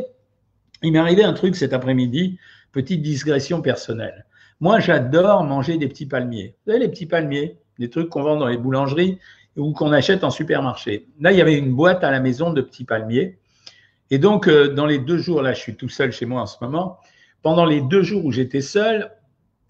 il 0.83 0.93
m'est 0.93 0.99
arrivé 0.99 1.23
un 1.23 1.33
truc 1.33 1.55
cet 1.55 1.73
après-midi, 1.73 2.39
petite 2.71 3.01
digression 3.01 3.61
personnelle. 3.61 4.25
Moi, 4.59 4.79
j'adore 4.79 5.43
manger 5.43 5.77
des 5.77 5.87
petits 5.87 6.05
palmiers. 6.05 6.55
Vous 6.65 6.71
savez, 6.71 6.85
les 6.85 6.89
petits 6.89 7.05
palmiers, 7.05 7.57
des 7.79 7.89
trucs 7.89 8.09
qu'on 8.09 8.23
vend 8.23 8.37
dans 8.37 8.47
les 8.47 8.57
boulangeries 8.57 9.19
ou 9.57 9.73
qu'on 9.73 9.91
achète 9.91 10.23
en 10.23 10.29
supermarché. 10.29 11.07
Là, 11.19 11.31
il 11.31 11.37
y 11.37 11.41
avait 11.41 11.57
une 11.57 11.73
boîte 11.73 12.03
à 12.03 12.11
la 12.11 12.19
maison 12.19 12.53
de 12.53 12.61
petits 12.61 12.85
palmiers. 12.85 13.37
Et 14.11 14.19
donc, 14.19 14.47
euh, 14.47 14.73
dans 14.73 14.85
les 14.85 14.99
deux 14.99 15.17
jours, 15.17 15.41
là, 15.41 15.53
je 15.53 15.59
suis 15.59 15.75
tout 15.75 15.89
seul 15.89 16.11
chez 16.11 16.25
moi 16.25 16.41
en 16.41 16.45
ce 16.45 16.57
moment. 16.61 16.99
Pendant 17.41 17.65
les 17.65 17.81
deux 17.81 18.03
jours 18.03 18.23
où 18.25 18.31
j'étais 18.31 18.61
seul, 18.61 19.11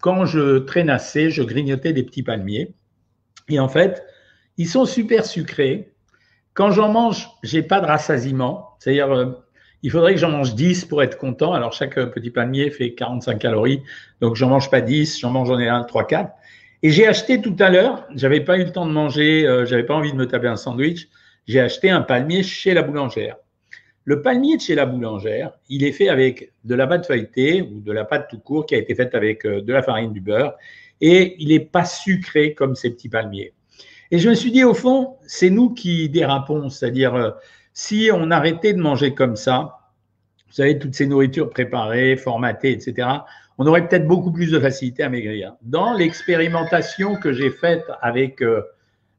quand 0.00 0.26
je 0.26 0.58
traînassais, 0.58 1.30
je 1.30 1.42
grignotais 1.42 1.92
des 1.92 2.02
petits 2.02 2.22
palmiers. 2.22 2.74
Et 3.48 3.58
en 3.58 3.68
fait, 3.68 4.04
ils 4.58 4.68
sont 4.68 4.84
super 4.84 5.24
sucrés. 5.24 5.92
Quand 6.54 6.70
j'en 6.70 6.92
mange, 6.92 7.28
j'ai 7.42 7.62
pas 7.62 7.80
de 7.80 7.86
rassasiement. 7.86 8.76
C'est-à-dire, 8.78 9.10
euh, 9.10 9.32
il 9.82 9.90
faudrait 9.90 10.14
que 10.14 10.20
j'en 10.20 10.30
mange 10.30 10.54
10 10.54 10.84
pour 10.84 11.02
être 11.02 11.18
content. 11.18 11.52
Alors, 11.52 11.72
chaque 11.72 11.94
petit 11.94 12.30
palmier 12.30 12.70
fait 12.70 12.94
45 12.94 13.38
calories. 13.38 13.82
Donc, 14.20 14.36
j'en 14.36 14.48
mange 14.48 14.70
pas 14.70 14.80
10, 14.80 15.20
j'en 15.20 15.30
mange 15.30 15.50
en 15.50 15.58
général 15.58 15.86
3, 15.86 16.06
4. 16.06 16.30
Et 16.82 16.90
j'ai 16.90 17.06
acheté 17.06 17.40
tout 17.40 17.56
à 17.58 17.70
l'heure, 17.70 18.06
j'avais 18.14 18.40
pas 18.40 18.56
eu 18.56 18.64
le 18.64 18.70
temps 18.70 18.86
de 18.86 18.92
manger, 18.92 19.46
euh, 19.46 19.66
j'avais 19.66 19.82
pas 19.82 19.94
envie 19.94 20.12
de 20.12 20.16
me 20.16 20.26
taper 20.26 20.46
un 20.46 20.56
sandwich. 20.56 21.08
J'ai 21.48 21.60
acheté 21.60 21.90
un 21.90 22.02
palmier 22.02 22.42
chez 22.42 22.72
la 22.72 22.82
boulangère. 22.82 23.36
Le 24.04 24.22
palmier 24.22 24.56
de 24.56 24.62
chez 24.62 24.74
la 24.74 24.86
boulangère, 24.86 25.52
il 25.68 25.84
est 25.84 25.92
fait 25.92 26.08
avec 26.08 26.52
de 26.64 26.74
la 26.74 26.86
pâte 26.86 27.06
feuilletée 27.06 27.62
ou 27.62 27.80
de 27.80 27.92
la 27.92 28.04
pâte 28.04 28.28
tout 28.30 28.38
court 28.38 28.64
qui 28.64 28.74
a 28.74 28.78
été 28.78 28.94
faite 28.94 29.14
avec 29.14 29.44
euh, 29.44 29.60
de 29.60 29.72
la 29.72 29.82
farine, 29.82 30.12
du 30.12 30.20
beurre, 30.20 30.54
et 31.00 31.36
il 31.38 31.48
n'est 31.48 31.60
pas 31.60 31.84
sucré 31.84 32.54
comme 32.54 32.74
ces 32.74 32.90
petits 32.90 33.08
palmiers. 33.08 33.52
Et 34.10 34.18
je 34.18 34.28
me 34.28 34.34
suis 34.34 34.52
dit, 34.52 34.64
au 34.64 34.72
fond, 34.72 35.16
c'est 35.26 35.50
nous 35.50 35.70
qui 35.70 36.08
dérapons, 36.08 36.68
c'est-à-dire 36.68 37.14
euh, 37.14 37.30
si 37.72 38.10
on 38.12 38.30
arrêtait 38.30 38.72
de 38.72 38.80
manger 38.80 39.14
comme 39.14 39.36
ça, 39.36 39.78
vous 40.46 40.54
savez, 40.54 40.78
toutes 40.78 40.94
ces 40.94 41.06
nourritures 41.06 41.50
préparées, 41.50 42.16
formatées, 42.16 42.72
etc., 42.72 43.08
on 43.58 43.66
aurait 43.66 43.86
peut-être 43.86 44.06
beaucoup 44.06 44.32
plus 44.32 44.50
de 44.50 44.58
facilité 44.58 45.02
à 45.02 45.08
maigrir. 45.08 45.54
Dans 45.62 45.92
l'expérimentation 45.92 47.16
que 47.16 47.32
j'ai 47.32 47.50
faite 47.50 47.84
avec, 48.00 48.40
euh, 48.42 48.62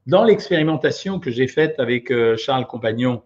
dans 0.08 0.24
l'expérimentation 0.24 1.20
que 1.20 1.30
j'ai 1.30 1.48
faite 1.48 1.76
avec 1.80 2.12
Charles 2.38 2.66
Compagnon, 2.66 3.22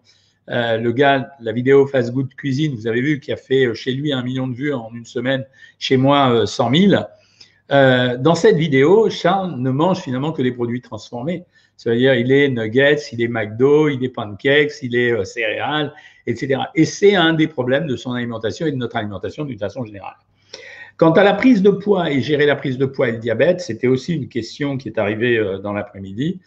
euh, 0.50 0.76
le 0.76 0.92
gars, 0.92 1.30
la 1.40 1.52
vidéo 1.52 1.86
Fast 1.86 2.12
Good 2.12 2.34
Cuisine, 2.34 2.74
vous 2.74 2.86
avez 2.86 3.00
vu, 3.00 3.20
qui 3.20 3.32
a 3.32 3.36
fait 3.36 3.66
euh, 3.66 3.74
chez 3.74 3.92
lui 3.92 4.12
un 4.12 4.22
million 4.22 4.46
de 4.46 4.54
vues 4.54 4.74
en 4.74 4.90
une 4.94 5.06
semaine, 5.06 5.46
chez 5.78 5.96
moi 5.96 6.46
100 6.46 6.72
euh, 6.74 6.88
000. 6.88 7.02
Euh, 7.70 8.18
dans 8.18 8.34
cette 8.34 8.56
vidéo, 8.56 9.08
Charles 9.08 9.56
ne 9.56 9.70
mange 9.70 10.00
finalement 10.00 10.32
que 10.32 10.42
des 10.42 10.52
produits 10.52 10.82
transformés. 10.82 11.44
C'est-à-dire, 11.76 12.14
il 12.14 12.30
est 12.30 12.48
nuggets, 12.48 12.98
il 13.12 13.22
est 13.22 13.28
McDo, 13.28 13.88
il 13.88 14.04
est 14.04 14.10
pancakes, 14.10 14.82
il 14.82 14.94
est 14.94 15.24
céréales, 15.24 15.92
etc. 16.26 16.60
Et 16.74 16.84
c'est 16.84 17.16
un 17.16 17.32
des 17.32 17.48
problèmes 17.48 17.86
de 17.86 17.96
son 17.96 18.12
alimentation 18.12 18.66
et 18.66 18.70
de 18.70 18.76
notre 18.76 18.96
alimentation 18.96 19.44
d'une 19.44 19.58
façon 19.58 19.84
générale. 19.84 20.14
Quant 20.96 21.12
à 21.12 21.24
la 21.24 21.34
prise 21.34 21.62
de 21.62 21.70
poids 21.70 22.10
et 22.10 22.20
gérer 22.20 22.46
la 22.46 22.56
prise 22.56 22.78
de 22.78 22.86
poids 22.86 23.08
et 23.08 23.12
le 23.12 23.18
diabète, 23.18 23.60
c'était 23.60 23.88
aussi 23.88 24.14
une 24.14 24.28
question 24.28 24.76
qui 24.76 24.88
est 24.88 24.98
arrivée 24.98 25.42
dans 25.62 25.72
l'après-midi. 25.72 26.40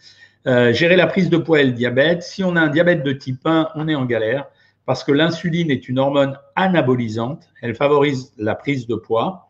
Euh, 0.48 0.72
gérer 0.72 0.96
la 0.96 1.06
prise 1.06 1.28
de 1.28 1.36
poids 1.36 1.60
et 1.60 1.64
le 1.64 1.72
diabète. 1.72 2.22
Si 2.22 2.42
on 2.42 2.56
a 2.56 2.60
un 2.60 2.68
diabète 2.68 3.02
de 3.02 3.12
type 3.12 3.40
1, 3.44 3.68
on 3.74 3.86
est 3.86 3.94
en 3.94 4.06
galère 4.06 4.46
parce 4.86 5.04
que 5.04 5.12
l'insuline 5.12 5.70
est 5.70 5.88
une 5.88 5.98
hormone 5.98 6.38
anabolisante. 6.56 7.50
Elle 7.60 7.74
favorise 7.74 8.32
la 8.38 8.54
prise 8.54 8.86
de 8.86 8.94
poids. 8.94 9.48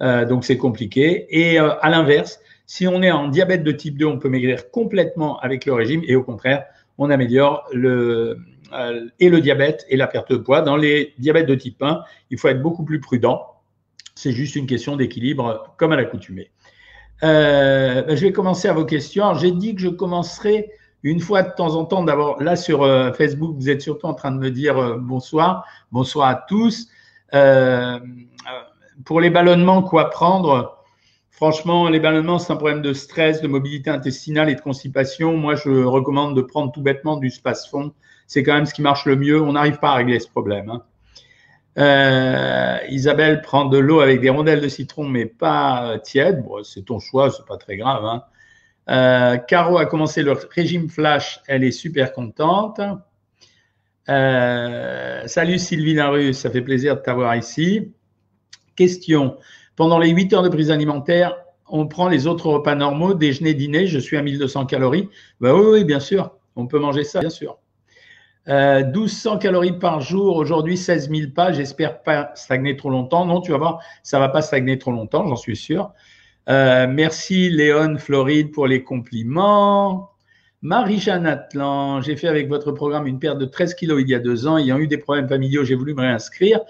Euh, 0.00 0.24
donc 0.24 0.44
c'est 0.44 0.56
compliqué. 0.56 1.26
Et 1.28 1.60
euh, 1.60 1.74
à 1.82 1.90
l'inverse, 1.90 2.40
si 2.66 2.88
on 2.88 3.02
est 3.02 3.10
en 3.10 3.28
diabète 3.28 3.64
de 3.64 3.72
type 3.72 3.98
2, 3.98 4.06
on 4.06 4.18
peut 4.18 4.30
maigrir 4.30 4.70
complètement 4.70 5.38
avec 5.40 5.66
le 5.66 5.74
régime 5.74 6.02
et 6.06 6.16
au 6.16 6.22
contraire, 6.22 6.64
on 6.96 7.10
améliore 7.10 7.68
et 7.74 9.28
le 9.28 9.40
diabète 9.40 9.84
et 9.90 9.96
la 9.96 10.06
perte 10.06 10.30
de 10.30 10.36
poids. 10.38 10.62
Dans 10.62 10.76
les 10.76 11.12
diabètes 11.18 11.46
de 11.46 11.54
type 11.54 11.82
1, 11.82 12.02
il 12.30 12.38
faut 12.38 12.48
être 12.48 12.62
beaucoup 12.62 12.84
plus 12.84 13.00
prudent. 13.00 13.46
C'est 14.20 14.32
juste 14.32 14.54
une 14.54 14.66
question 14.66 14.96
d'équilibre 14.96 15.72
comme 15.78 15.92
à 15.92 15.96
l'accoutumée. 15.96 16.50
Euh, 17.22 18.02
ben, 18.02 18.14
je 18.14 18.20
vais 18.20 18.32
commencer 18.32 18.68
à 18.68 18.74
vos 18.74 18.84
questions. 18.84 19.32
J'ai 19.32 19.50
dit 19.50 19.74
que 19.74 19.80
je 19.80 19.88
commencerai 19.88 20.70
une 21.02 21.20
fois 21.20 21.42
de 21.42 21.50
temps 21.54 21.74
en 21.74 21.86
temps. 21.86 22.04
D'abord, 22.04 22.42
là 22.42 22.54
sur 22.54 22.82
euh, 22.82 23.14
Facebook, 23.14 23.56
vous 23.56 23.70
êtes 23.70 23.80
surtout 23.80 24.04
en 24.04 24.12
train 24.12 24.30
de 24.30 24.36
me 24.36 24.50
dire 24.50 24.76
euh, 24.76 24.98
bonsoir. 24.98 25.64
Bonsoir 25.90 26.28
à 26.28 26.34
tous. 26.34 26.90
pour 29.06 29.22
les 29.22 29.30
ballonnements, 29.30 29.82
quoi 29.82 30.10
prendre? 30.10 30.76
Franchement, 31.30 31.88
les 31.88 31.98
ballonnements, 31.98 32.38
c'est 32.38 32.52
un 32.52 32.56
problème 32.56 32.82
de 32.82 32.92
stress, 32.92 33.40
de 33.40 33.48
mobilité 33.48 33.88
intestinale 33.88 34.50
et 34.50 34.54
de 34.54 34.60
constipation. 34.60 35.38
Moi, 35.38 35.54
je 35.54 35.82
recommande 35.82 36.36
de 36.36 36.42
prendre 36.42 36.70
tout 36.72 36.82
bêtement 36.82 37.16
du 37.16 37.30
space-fond. 37.30 37.94
C'est 38.26 38.42
quand 38.42 38.52
même 38.52 38.66
ce 38.66 38.74
qui 38.74 38.82
marche 38.82 39.06
le 39.06 39.16
mieux. 39.16 39.40
On 39.40 39.54
n'arrive 39.54 39.78
pas 39.78 39.92
à 39.92 39.94
régler 39.94 40.20
ce 40.20 40.28
problème. 40.28 40.68
Hein. 40.68 40.82
Euh, 41.78 42.78
Isabelle 42.88 43.42
prend 43.42 43.66
de 43.66 43.78
l'eau 43.78 44.00
avec 44.00 44.20
des 44.20 44.30
rondelles 44.30 44.60
de 44.60 44.68
citron, 44.68 45.04
mais 45.04 45.26
pas 45.26 45.98
tiède. 46.02 46.44
C'est 46.64 46.84
ton 46.84 46.98
choix, 46.98 47.30
c'est 47.30 47.46
pas 47.46 47.56
très 47.56 47.76
grave. 47.76 48.04
Hein. 48.04 48.24
Euh, 48.88 49.36
Caro 49.36 49.78
a 49.78 49.86
commencé 49.86 50.22
le 50.22 50.32
régime 50.32 50.88
flash, 50.88 51.40
elle 51.46 51.62
est 51.62 51.70
super 51.70 52.12
contente. 52.12 52.80
Euh, 54.08 55.22
salut 55.26 55.58
Sylvie 55.58 55.94
Larue, 55.94 56.34
ça 56.34 56.50
fait 56.50 56.62
plaisir 56.62 56.96
de 56.96 57.00
t'avoir 57.00 57.36
ici. 57.36 57.92
Question 58.74 59.36
pendant 59.80 59.98
les 59.98 60.10
8 60.10 60.34
heures 60.34 60.42
de 60.42 60.50
prise 60.50 60.70
alimentaire, 60.70 61.36
on 61.66 61.86
prend 61.86 62.08
les 62.08 62.26
autres 62.26 62.50
repas 62.50 62.74
normaux, 62.74 63.14
déjeuner, 63.14 63.54
dîner, 63.54 63.86
je 63.86 63.98
suis 63.98 64.18
à 64.18 64.22
1200 64.22 64.66
calories. 64.66 65.08
Oui, 65.40 65.50
oui, 65.50 65.84
bien 65.84 66.00
sûr, 66.00 66.36
on 66.54 66.66
peut 66.66 66.78
manger 66.78 67.02
ça, 67.02 67.20
bien 67.20 67.30
sûr. 67.30 67.56
1200 68.46 69.34
euh, 69.34 69.38
calories 69.38 69.78
par 69.78 70.00
jour, 70.00 70.36
aujourd'hui 70.36 70.76
16 70.76 71.10
000 71.10 71.30
pas. 71.34 71.52
J'espère 71.52 72.02
pas 72.02 72.32
stagner 72.34 72.76
trop 72.76 72.90
longtemps. 72.90 73.26
Non, 73.26 73.40
tu 73.40 73.52
vas 73.52 73.58
voir, 73.58 73.80
ça 74.02 74.18
va 74.18 74.28
pas 74.28 74.42
stagner 74.42 74.78
trop 74.78 74.92
longtemps, 74.92 75.26
j'en 75.26 75.36
suis 75.36 75.56
sûr. 75.56 75.92
Euh, 76.48 76.86
merci 76.88 77.50
Léon 77.50 77.98
Floride 77.98 78.50
pour 78.50 78.66
les 78.66 78.82
compliments. 78.82 80.10
Marie-Jeanne 80.62 81.26
Atlan, 81.26 82.00
j'ai 82.02 82.16
fait 82.16 82.28
avec 82.28 82.48
votre 82.48 82.72
programme 82.72 83.06
une 83.06 83.18
perte 83.18 83.38
de 83.38 83.46
13 83.46 83.74
kilos 83.74 84.00
il 84.02 84.08
y 84.08 84.14
a 84.14 84.18
deux 84.18 84.46
ans. 84.46 84.58
Ayant 84.58 84.78
eu 84.78 84.88
des 84.88 84.98
problèmes 84.98 85.28
familiaux, 85.28 85.64
j'ai 85.64 85.74
voulu 85.74 85.94
me 85.94 86.00
réinscrire 86.00 86.60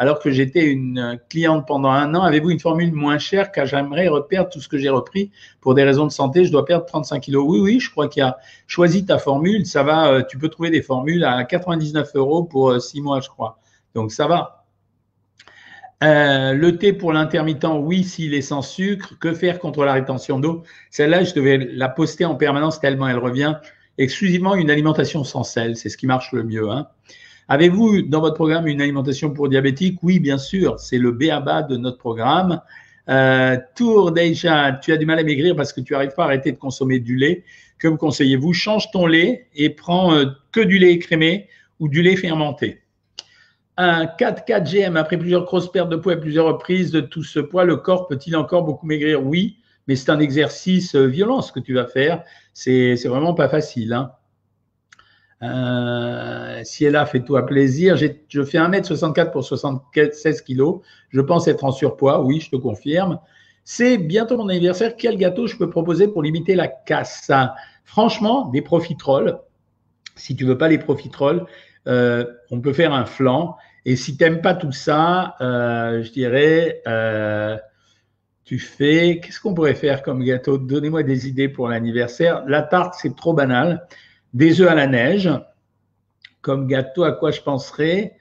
alors 0.00 0.18
que 0.18 0.30
j'étais 0.30 0.64
une 0.64 1.20
cliente 1.28 1.66
pendant 1.66 1.90
un 1.90 2.14
an. 2.14 2.22
Avez-vous 2.22 2.48
une 2.48 2.58
formule 2.58 2.90
moins 2.90 3.18
chère 3.18 3.52
car 3.52 3.66
j'aimerais 3.66 4.08
reperdre 4.08 4.48
tout 4.48 4.58
ce 4.58 4.66
que 4.66 4.78
j'ai 4.78 4.88
repris 4.88 5.30
pour 5.60 5.74
des 5.74 5.84
raisons 5.84 6.06
de 6.06 6.10
santé 6.10 6.46
Je 6.46 6.50
dois 6.50 6.64
perdre 6.64 6.86
35 6.86 7.20
kilos. 7.20 7.44
Oui, 7.46 7.60
oui, 7.60 7.80
je 7.80 7.90
crois 7.90 8.08
qu'il 8.08 8.22
y 8.22 8.24
a 8.24 8.38
choisi 8.66 9.04
ta 9.04 9.18
formule. 9.18 9.66
Ça 9.66 9.82
va, 9.82 10.10
euh, 10.10 10.22
tu 10.26 10.38
peux 10.38 10.48
trouver 10.48 10.70
des 10.70 10.80
formules 10.80 11.22
à 11.22 11.44
99 11.44 12.12
euros 12.14 12.44
pour 12.44 12.70
euh, 12.70 12.78
six 12.80 13.02
mois, 13.02 13.20
je 13.20 13.28
crois. 13.28 13.58
Donc 13.94 14.10
ça 14.10 14.26
va. 14.26 14.64
Euh, 16.02 16.54
le 16.54 16.78
thé 16.78 16.94
pour 16.94 17.12
l'intermittent, 17.12 17.66
oui, 17.70 18.02
s'il 18.02 18.32
est 18.32 18.40
sans 18.40 18.62
sucre. 18.62 19.18
Que 19.18 19.34
faire 19.34 19.58
contre 19.58 19.84
la 19.84 19.92
rétention 19.92 20.40
d'eau? 20.40 20.62
Celle-là, 20.88 21.24
je 21.24 21.34
devais 21.34 21.58
la 21.58 21.90
poster 21.90 22.24
en 22.24 22.36
permanence 22.36 22.80
tellement 22.80 23.06
elle 23.06 23.18
revient. 23.18 23.56
Exclusivement 23.98 24.54
une 24.54 24.70
alimentation 24.70 25.24
sans 25.24 25.44
sel, 25.44 25.76
c'est 25.76 25.90
ce 25.90 25.98
qui 25.98 26.06
marche 26.06 26.32
le 26.32 26.42
mieux. 26.42 26.70
Hein. 26.70 26.88
Avez-vous 27.48 28.02
dans 28.02 28.20
votre 28.20 28.34
programme 28.34 28.66
une 28.66 28.80
alimentation 28.80 29.30
pour 29.30 29.48
diabétiques? 29.48 29.98
Oui, 30.02 30.20
bien 30.20 30.38
sûr, 30.38 30.78
c'est 30.78 30.98
le 30.98 31.10
BABA 31.12 31.62
de 31.62 31.76
notre 31.76 31.98
programme. 31.98 32.60
Euh, 33.08 33.56
Tour 33.74 34.12
déjà, 34.12 34.72
tu 34.72 34.92
as 34.92 34.96
du 34.96 35.06
mal 35.06 35.18
à 35.18 35.24
maigrir 35.24 35.56
parce 35.56 35.72
que 35.72 35.80
tu 35.80 35.92
n'arrives 35.92 36.14
pas 36.14 36.22
à 36.22 36.26
arrêter 36.26 36.52
de 36.52 36.58
consommer 36.58 37.00
du 37.00 37.16
lait. 37.16 37.44
Que 37.78 37.88
me 37.88 37.96
conseillez-vous? 37.96 38.52
Change 38.52 38.90
ton 38.92 39.06
lait 39.06 39.48
et 39.54 39.70
prends 39.70 40.14
euh, 40.14 40.26
que 40.52 40.60
du 40.60 40.78
lait 40.78 40.92
écrémé 40.92 41.48
ou 41.80 41.88
du 41.88 42.02
lait 42.02 42.16
fermenté. 42.16 42.82
Un 43.76 44.04
4-4 44.04 44.70
GM, 44.70 44.96
après 44.96 45.16
plusieurs 45.16 45.44
grosses 45.44 45.72
pertes 45.72 45.88
de 45.88 45.96
poids 45.96 46.12
et 46.12 46.20
plusieurs 46.20 46.46
reprises 46.46 46.90
de 46.90 47.00
tout 47.00 47.24
ce 47.24 47.40
poids, 47.40 47.64
le 47.64 47.76
corps 47.76 48.06
peut-il 48.06 48.36
encore 48.36 48.64
beaucoup 48.64 48.86
maigrir? 48.86 49.24
Oui, 49.24 49.56
mais 49.88 49.96
c'est 49.96 50.10
un 50.10 50.20
exercice 50.20 50.94
euh, 50.94 51.06
violent 51.06 51.40
ce 51.40 51.50
que 51.50 51.60
tu 51.60 51.74
vas 51.74 51.86
faire. 51.86 52.22
C'est 52.52 52.94
vraiment 53.06 53.34
pas 53.34 53.48
facile. 53.48 53.92
Hein. 53.92 54.12
Euh, 55.42 56.60
si 56.64 56.84
elle 56.84 56.96
a 56.96 57.02
à 57.02 57.42
plaisir, 57.42 57.96
je 57.96 58.42
fais 58.44 58.58
1m64 58.58 59.30
pour 59.30 59.44
76 59.44 60.42
kg. 60.42 60.80
Je 61.08 61.20
pense 61.20 61.48
être 61.48 61.64
en 61.64 61.72
surpoids, 61.72 62.22
oui, 62.22 62.40
je 62.40 62.50
te 62.50 62.56
confirme. 62.56 63.18
C'est 63.64 63.98
bientôt 63.98 64.36
mon 64.36 64.48
anniversaire. 64.48 64.96
Quel 64.96 65.16
gâteau 65.16 65.46
je 65.46 65.56
peux 65.56 65.70
proposer 65.70 66.08
pour 66.08 66.22
limiter 66.22 66.54
la 66.54 66.68
casse? 66.68 67.30
Franchement, 67.84 68.48
des 68.48 68.62
profiteroles. 68.62 69.38
Si 70.16 70.36
tu 70.36 70.44
veux 70.44 70.58
pas 70.58 70.68
les 70.68 70.78
profiteroles, 70.78 71.46
euh, 71.86 72.24
on 72.50 72.60
peut 72.60 72.72
faire 72.72 72.92
un 72.92 73.06
flan. 73.06 73.56
Et 73.86 73.96
si 73.96 74.16
tu 74.16 74.24
n'aimes 74.24 74.42
pas 74.42 74.54
tout 74.54 74.72
ça, 74.72 75.36
euh, 75.40 76.02
je 76.02 76.10
dirais, 76.12 76.82
euh, 76.86 77.56
tu 78.44 78.58
fais, 78.58 79.20
qu'est-ce 79.22 79.40
qu'on 79.40 79.54
pourrait 79.54 79.74
faire 79.74 80.02
comme 80.02 80.22
gâteau? 80.22 80.58
Donnez-moi 80.58 81.02
des 81.02 81.28
idées 81.28 81.48
pour 81.48 81.68
l'anniversaire. 81.68 82.44
La 82.46 82.62
tarte, 82.62 82.94
c'est 83.00 83.16
trop 83.16 83.32
banal 83.32 83.86
des 84.34 84.60
œufs 84.60 84.68
à 84.70 84.74
la 84.74 84.86
neige, 84.86 85.30
comme 86.40 86.66
gâteau 86.66 87.04
à 87.04 87.12
quoi 87.12 87.30
je 87.30 87.40
penserais, 87.40 88.16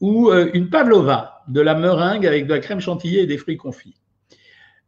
ou 0.00 0.30
euh, 0.30 0.50
une 0.54 0.70
pavlova, 0.70 1.42
de 1.48 1.60
la 1.60 1.74
meringue 1.74 2.26
avec 2.26 2.46
de 2.46 2.54
la 2.54 2.60
crème 2.60 2.80
chantilly 2.80 3.18
et 3.18 3.26
des 3.26 3.38
fruits 3.38 3.56
confits. 3.56 3.96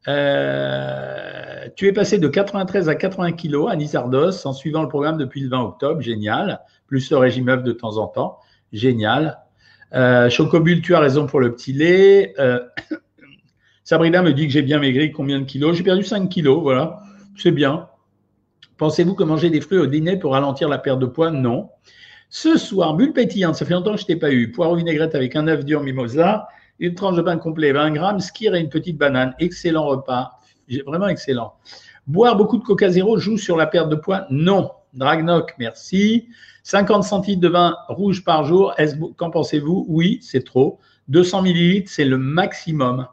Euh, 0.09 1.69
tu 1.77 1.87
es 1.87 1.93
passé 1.93 2.19
de 2.19 2.29
93 2.29 2.89
à 2.89 2.95
80 2.95 3.33
kg 3.33 3.69
à 3.69 3.77
Nizardos 3.77 4.47
en 4.47 4.53
suivant 4.53 4.83
le 4.83 4.89
programme 4.89 5.19
depuis 5.19 5.41
le 5.41 5.49
20 5.49 5.61
octobre. 5.61 6.01
Génial. 6.01 6.61
Plus 6.87 7.11
le 7.11 7.19
régime 7.19 7.49
œuf 7.49 7.63
de 7.63 7.73
temps 7.73 7.99
en 7.99 8.07
temps. 8.07 8.39
Génial. 8.73 9.39
Euh, 9.95 10.31
Chocobule, 10.31 10.83
tu 10.83 10.95
as 10.95 11.01
raison 11.01 11.27
pour 11.27 11.41
le 11.41 11.55
petit 11.55 11.73
lait. 11.73 12.35
Euh, 12.39 12.61
Sabrina 13.85 14.23
me 14.23 14.33
dit 14.33 14.47
que 14.47 14.53
j'ai 14.53 14.63
bien 14.63 14.79
maigri. 14.79 15.13
Combien 15.13 15.41
de 15.41 15.45
kilos? 15.45 15.77
J'ai 15.77 15.83
perdu 15.83 16.05
5 16.05 16.29
kilos. 16.29 16.63
Voilà. 16.63 17.03
C'est 17.37 17.51
bien. 17.51 17.89
Pensez-vous 18.81 19.15
que 19.15 19.25
manger 19.25 19.51
des 19.51 19.61
fruits 19.61 19.77
au 19.77 19.85
dîner 19.85 20.17
pour 20.17 20.33
ralentir 20.33 20.67
la 20.67 20.79
perte 20.79 21.01
de 21.01 21.05
poids? 21.05 21.31
Non. 21.31 21.69
Ce 22.31 22.57
soir, 22.57 22.95
bulle 22.95 23.13
pétillante, 23.13 23.55
ça 23.55 23.67
fait 23.67 23.75
longtemps 23.75 23.93
que 23.93 24.01
je 24.01 24.07
t'ai 24.07 24.17
pas 24.17 24.33
eu. 24.33 24.53
Poire 24.53 24.75
vinaigrette 24.75 25.15
avec 25.15 25.37
un 25.37 25.49
œuf 25.49 25.67
dur 25.67 25.83
mimosa, 25.83 26.49
une 26.79 26.95
tranche 26.95 27.15
de 27.15 27.21
pain 27.21 27.37
complet, 27.37 27.73
20 27.73 27.91
grammes, 27.91 28.21
skir 28.21 28.55
et 28.55 28.61
une 28.61 28.71
petite 28.71 28.97
banane. 28.97 29.35
Excellent 29.39 29.85
repas. 29.85 30.31
Vraiment 30.87 31.09
excellent. 31.09 31.57
Boire 32.07 32.37
beaucoup 32.37 32.57
de 32.57 32.63
Coca 32.63 32.89
Zéro 32.89 33.19
joue 33.19 33.37
sur 33.37 33.55
la 33.59 33.67
perte 33.67 33.91
de 33.91 33.97
poids? 33.97 34.25
Non. 34.31 34.71
Dragnoc, 34.95 35.53
merci. 35.59 36.29
50 36.63 37.05
centilitres 37.05 37.43
de 37.43 37.49
vin 37.49 37.77
rouge 37.89 38.25
par 38.25 38.47
jour, 38.47 38.75
qu'en 39.19 39.29
pensez-vous? 39.29 39.85
Oui, 39.91 40.21
c'est 40.23 40.43
trop. 40.43 40.79
200 41.09 41.43
millilitres, 41.43 41.91
c'est 41.93 42.07
le 42.07 42.17
maximum. 42.17 43.07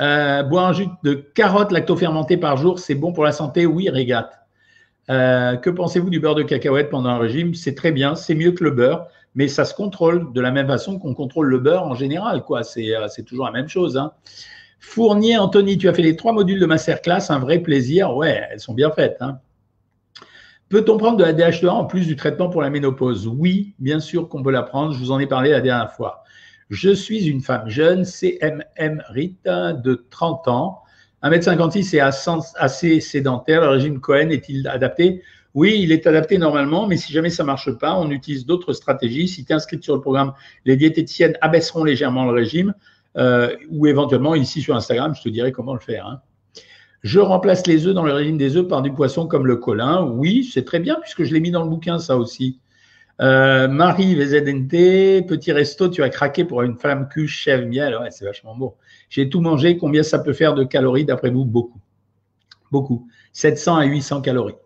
Euh, 0.00 0.42
boire 0.44 0.68
un 0.68 0.72
jus 0.72 0.88
de 1.04 1.12
carotte 1.12 1.72
lactofermenté 1.72 2.38
par 2.38 2.56
jour, 2.56 2.78
c'est 2.78 2.94
bon 2.94 3.12
pour 3.12 3.24
la 3.24 3.32
santé? 3.32 3.66
Oui, 3.66 3.90
régate. 3.90 4.41
Euh, 5.10 5.56
que 5.56 5.70
pensez-vous 5.70 6.10
du 6.10 6.20
beurre 6.20 6.34
de 6.34 6.42
cacahuète 6.42 6.90
pendant 6.90 7.10
un 7.10 7.18
régime? 7.18 7.54
C'est 7.54 7.74
très 7.74 7.92
bien, 7.92 8.14
c'est 8.14 8.34
mieux 8.34 8.52
que 8.52 8.64
le 8.64 8.70
beurre, 8.70 9.08
mais 9.34 9.48
ça 9.48 9.64
se 9.64 9.74
contrôle 9.74 10.32
de 10.32 10.40
la 10.40 10.50
même 10.50 10.66
façon 10.66 10.98
qu'on 10.98 11.14
contrôle 11.14 11.48
le 11.48 11.58
beurre 11.58 11.84
en 11.84 11.94
général. 11.94 12.44
quoi. 12.44 12.62
C'est 12.62 12.94
euh, 12.94 13.08
toujours 13.26 13.46
la 13.46 13.52
même 13.52 13.68
chose. 13.68 13.96
Hein. 13.96 14.12
Fournier, 14.78 15.38
Anthony, 15.38 15.78
tu 15.78 15.88
as 15.88 15.94
fait 15.94 16.02
les 16.02 16.16
trois 16.16 16.32
modules 16.32 16.60
de 16.60 16.66
masterclass, 16.66 17.30
un 17.30 17.38
vrai 17.38 17.60
plaisir. 17.60 18.16
Ouais, 18.16 18.42
elles 18.50 18.60
sont 18.60 18.74
bien 18.74 18.90
faites. 18.90 19.16
Hein. 19.20 19.38
Peut-on 20.68 20.96
prendre 20.96 21.18
de 21.18 21.24
la 21.24 21.32
DH2A 21.32 21.68
en 21.68 21.84
plus 21.84 22.06
du 22.06 22.16
traitement 22.16 22.48
pour 22.48 22.62
la 22.62 22.70
ménopause? 22.70 23.26
Oui, 23.26 23.74
bien 23.78 24.00
sûr 24.00 24.28
qu'on 24.28 24.42
peut 24.42 24.50
la 24.50 24.62
prendre. 24.62 24.92
Je 24.92 24.98
vous 24.98 25.10
en 25.10 25.18
ai 25.18 25.26
parlé 25.26 25.50
la 25.50 25.60
dernière 25.60 25.92
fois. 25.92 26.24
Je 26.70 26.90
suis 26.90 27.26
une 27.26 27.42
femme 27.42 27.68
jeune, 27.68 28.04
CMM 28.04 29.02
Rita, 29.10 29.74
de 29.74 30.06
30 30.08 30.48
ans. 30.48 30.81
1m56 31.22 31.96
est 31.96 32.00
assez 32.56 33.00
sédentaire. 33.00 33.60
Le 33.60 33.68
régime 33.68 34.00
Cohen 34.00 34.30
est-il 34.30 34.66
adapté 34.68 35.22
Oui, 35.54 35.78
il 35.80 35.92
est 35.92 36.06
adapté 36.06 36.38
normalement, 36.38 36.86
mais 36.86 36.96
si 36.96 37.12
jamais 37.12 37.30
ça 37.30 37.42
ne 37.42 37.46
marche 37.46 37.70
pas, 37.72 37.94
on 37.94 38.10
utilise 38.10 38.44
d'autres 38.44 38.72
stratégies. 38.72 39.28
Si 39.28 39.44
tu 39.44 39.52
es 39.52 39.54
inscrit 39.54 39.78
sur 39.80 39.94
le 39.94 40.00
programme, 40.00 40.32
les 40.64 40.76
diététiciennes 40.76 41.36
abaisseront 41.40 41.84
légèrement 41.84 42.24
le 42.24 42.32
régime 42.32 42.74
euh, 43.16 43.54
ou 43.70 43.86
éventuellement 43.86 44.34
ici 44.34 44.62
sur 44.62 44.74
Instagram, 44.74 45.14
je 45.14 45.22
te 45.22 45.28
dirai 45.28 45.52
comment 45.52 45.74
le 45.74 45.80
faire. 45.80 46.06
Hein. 46.06 46.20
Je 47.02 47.18
remplace 47.18 47.66
les 47.66 47.86
œufs 47.86 47.94
dans 47.94 48.04
le 48.04 48.12
régime 48.12 48.38
des 48.38 48.56
œufs 48.56 48.66
par 48.66 48.80
du 48.80 48.92
poisson 48.92 49.26
comme 49.26 49.46
le 49.46 49.56
colin. 49.56 50.04
Oui, 50.04 50.48
c'est 50.52 50.64
très 50.64 50.78
bien 50.78 50.96
puisque 51.00 51.24
je 51.24 51.32
l'ai 51.34 51.40
mis 51.40 51.50
dans 51.50 51.62
le 51.64 51.68
bouquin, 51.68 51.98
ça 51.98 52.16
aussi. 52.16 52.60
Euh, 53.20 53.68
Marie 53.68 54.14
VZNT, 54.14 55.26
petit 55.26 55.52
resto, 55.52 55.88
tu 55.88 56.02
as 56.02 56.08
craqué 56.08 56.44
pour 56.44 56.62
une 56.62 56.76
flamme 56.76 57.08
cuche, 57.08 57.38
chèvre, 57.38 57.66
miel. 57.66 57.96
Ouais, 57.96 58.10
c'est 58.10 58.24
vachement 58.24 58.56
bon. 58.56 58.74
J'ai 59.10 59.28
tout 59.28 59.40
mangé. 59.40 59.76
Combien 59.76 60.02
ça 60.02 60.18
peut 60.18 60.32
faire 60.32 60.54
de 60.54 60.64
calories 60.64 61.04
d'après 61.04 61.30
vous? 61.30 61.44
Beaucoup. 61.44 61.80
Beaucoup. 62.70 63.08
700 63.32 63.76
à 63.76 63.84
800 63.84 64.22
calories. 64.22 64.56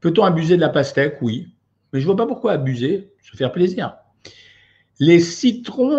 Peut-on 0.00 0.24
abuser 0.24 0.56
de 0.56 0.60
la 0.60 0.68
pastèque? 0.68 1.18
Oui. 1.20 1.48
Mais 1.92 2.00
je 2.00 2.04
ne 2.04 2.12
vois 2.12 2.16
pas 2.16 2.26
pourquoi 2.26 2.52
abuser. 2.52 3.12
Se 3.20 3.36
faire 3.36 3.52
plaisir. 3.52 3.96
Les 4.98 5.20
citrons 5.20 5.90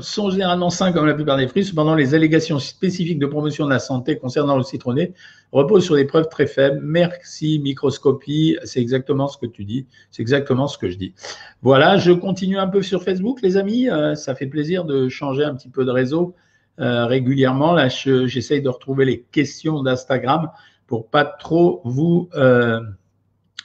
sont 0.00 0.30
généralement 0.30 0.70
sains 0.70 0.92
comme 0.92 1.06
la 1.06 1.14
plupart 1.14 1.36
des 1.36 1.48
fruits. 1.48 1.64
Cependant, 1.64 1.94
les 1.94 2.14
allégations 2.14 2.58
spécifiques 2.58 3.18
de 3.18 3.26
promotion 3.26 3.64
de 3.64 3.70
la 3.70 3.78
santé 3.78 4.18
concernant 4.18 4.56
le 4.56 4.62
citronné 4.62 5.12
reposent 5.52 5.84
sur 5.84 5.96
des 5.96 6.04
preuves 6.04 6.28
très 6.28 6.46
faibles. 6.46 6.80
Merci, 6.82 7.58
microscopie. 7.58 8.56
C'est 8.64 8.80
exactement 8.80 9.28
ce 9.28 9.38
que 9.38 9.46
tu 9.46 9.64
dis. 9.64 9.86
C'est 10.10 10.22
exactement 10.22 10.66
ce 10.66 10.78
que 10.78 10.90
je 10.90 10.96
dis. 10.96 11.14
Voilà, 11.62 11.96
je 11.98 12.12
continue 12.12 12.58
un 12.58 12.68
peu 12.68 12.82
sur 12.82 13.02
Facebook, 13.02 13.40
les 13.42 13.56
amis. 13.56 13.88
Euh, 13.88 14.14
ça 14.14 14.34
fait 14.34 14.46
plaisir 14.46 14.84
de 14.84 15.08
changer 15.08 15.44
un 15.44 15.54
petit 15.54 15.68
peu 15.68 15.84
de 15.84 15.90
réseau 15.90 16.34
euh, 16.80 17.06
régulièrement. 17.06 17.72
Là, 17.72 17.88
j'essaye 17.88 18.62
de 18.62 18.68
retrouver 18.68 19.04
les 19.04 19.22
questions 19.32 19.82
d'Instagram 19.82 20.50
pour 20.86 21.08
pas 21.08 21.24
trop 21.24 21.80
vous, 21.84 22.28
euh, 22.34 22.80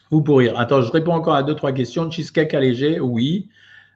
vous 0.10 0.22
pourrir. 0.22 0.60
Attends, 0.60 0.82
je 0.82 0.92
réponds 0.92 1.14
encore 1.14 1.36
à 1.36 1.44
deux, 1.44 1.56
trois 1.56 1.72
questions. 1.72 2.10
Cheesecake 2.10 2.54
allégé, 2.54 3.00
oui. 3.00 3.50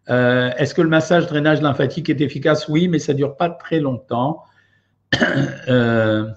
Euh, 0.09 0.51
est-ce 0.57 0.73
que 0.73 0.81
le 0.81 0.89
massage 0.89 1.27
drainage 1.27 1.61
lymphatique 1.61 2.09
est 2.09 2.21
efficace? 2.21 2.67
Oui, 2.67 2.87
mais 2.87 2.99
ça 2.99 3.13
ne 3.13 3.17
dure 3.17 3.35
pas 3.37 3.49
très 3.49 3.79
longtemps. 3.79 4.43
Euh, 5.67 6.29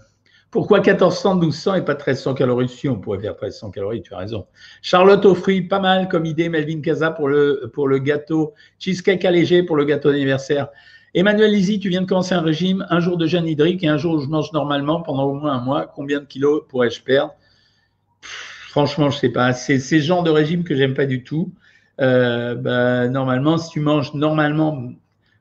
pourquoi 0.50 0.78
1400, 0.80 1.34
1200 1.34 1.74
et 1.74 1.84
pas 1.84 1.92
1300 1.92 2.32
calories? 2.32 2.68
Si, 2.70 2.88
on 2.88 2.98
pourrait 2.98 3.18
faire 3.18 3.32
1300 3.32 3.70
calories, 3.70 4.00
tu 4.00 4.14
as 4.14 4.18
raison. 4.18 4.46
Charlotte 4.80 5.34
fruits, 5.34 5.62
pas 5.62 5.78
mal 5.78 6.08
comme 6.08 6.24
idée. 6.24 6.48
Melvin 6.48 6.80
Casa 6.80 7.10
pour 7.10 7.28
le, 7.28 7.70
pour 7.74 7.86
le 7.86 7.98
gâteau. 7.98 8.54
Cheesecake 8.78 9.26
allégé 9.26 9.62
pour 9.62 9.76
le 9.76 9.84
gâteau 9.84 10.10
d'anniversaire. 10.10 10.68
Emmanuel 11.12 11.52
Lizzy, 11.52 11.80
tu 11.80 11.90
viens 11.90 12.00
de 12.00 12.06
commencer 12.06 12.34
un 12.34 12.40
régime, 12.40 12.86
un 12.88 13.00
jour 13.00 13.18
de 13.18 13.26
jeûne 13.26 13.46
hydrique 13.46 13.84
et 13.84 13.88
un 13.88 13.98
jour 13.98 14.14
où 14.14 14.20
je 14.20 14.28
mange 14.28 14.52
normalement 14.52 15.02
pendant 15.02 15.24
au 15.24 15.34
moins 15.34 15.52
un 15.52 15.60
mois. 15.60 15.86
Combien 15.86 16.20
de 16.20 16.24
kilos 16.24 16.62
pourrais-je 16.68 17.02
perdre? 17.02 17.34
Franchement, 18.22 19.10
je 19.10 19.16
ne 19.16 19.20
sais 19.20 19.28
pas. 19.30 19.52
C'est 19.52 19.78
ces 19.78 20.00
genres 20.00 20.22
de 20.22 20.30
régime 20.30 20.64
que 20.64 20.74
j'aime 20.74 20.94
pas 20.94 21.06
du 21.06 21.24
tout. 21.24 21.52
Euh, 22.00 22.54
bah, 22.54 23.08
normalement, 23.08 23.58
si 23.58 23.70
tu 23.70 23.80
manges 23.80 24.14
normalement, 24.14 24.90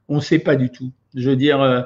on 0.07 0.15
ne 0.15 0.21
sait 0.21 0.39
pas 0.39 0.55
du 0.55 0.71
tout. 0.71 0.91
Je 1.15 1.29
veux 1.29 1.35
dire, 1.35 1.61
euh, 1.61 1.81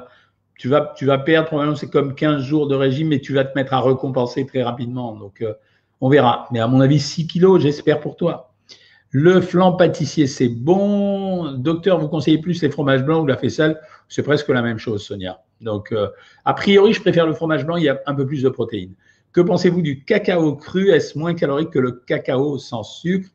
tu, 0.58 0.68
vas, 0.68 0.92
tu 0.96 1.06
vas 1.06 1.18
perdre, 1.18 1.48
probablement 1.48 1.76
c'est 1.76 1.90
comme 1.90 2.14
15 2.14 2.42
jours 2.42 2.68
de 2.68 2.74
régime, 2.74 3.08
mais 3.08 3.20
tu 3.20 3.34
vas 3.34 3.44
te 3.44 3.54
mettre 3.54 3.74
à 3.74 3.80
récompenser 3.80 4.46
très 4.46 4.62
rapidement. 4.62 5.14
Donc, 5.14 5.42
euh, 5.42 5.54
on 6.00 6.08
verra. 6.08 6.48
Mais 6.52 6.60
à 6.60 6.66
mon 6.66 6.80
avis, 6.80 7.00
6 7.00 7.26
kilos, 7.26 7.60
j'espère 7.60 8.00
pour 8.00 8.16
toi. 8.16 8.54
Le 9.10 9.42
flan 9.42 9.72
pâtissier, 9.72 10.26
c'est 10.26 10.48
bon. 10.48 11.52
Docteur, 11.52 11.98
vous 11.98 12.08
conseillez 12.08 12.38
plus 12.38 12.62
les 12.62 12.70
fromages 12.70 13.04
blancs 13.04 13.22
ou 13.22 13.26
la 13.26 13.36
faisselle 13.36 13.78
C'est 14.08 14.22
presque 14.22 14.48
la 14.48 14.62
même 14.62 14.78
chose, 14.78 15.04
Sonia. 15.04 15.42
Donc, 15.60 15.94
a 16.46 16.54
priori, 16.54 16.94
je 16.94 17.00
préfère 17.02 17.26
le 17.26 17.34
fromage 17.34 17.66
blanc, 17.66 17.76
il 17.76 17.84
y 17.84 17.88
a 17.90 18.00
un 18.06 18.14
peu 18.14 18.24
plus 18.24 18.42
de 18.42 18.48
protéines. 18.48 18.94
Que 19.32 19.40
pensez-vous 19.40 19.80
du 19.80 20.04
cacao 20.04 20.56
cru? 20.56 20.90
Est-ce 20.90 21.18
moins 21.18 21.34
calorique 21.34 21.70
que 21.70 21.78
le 21.78 21.92
cacao 22.06 22.58
sans 22.58 22.82
sucre? 22.82 23.28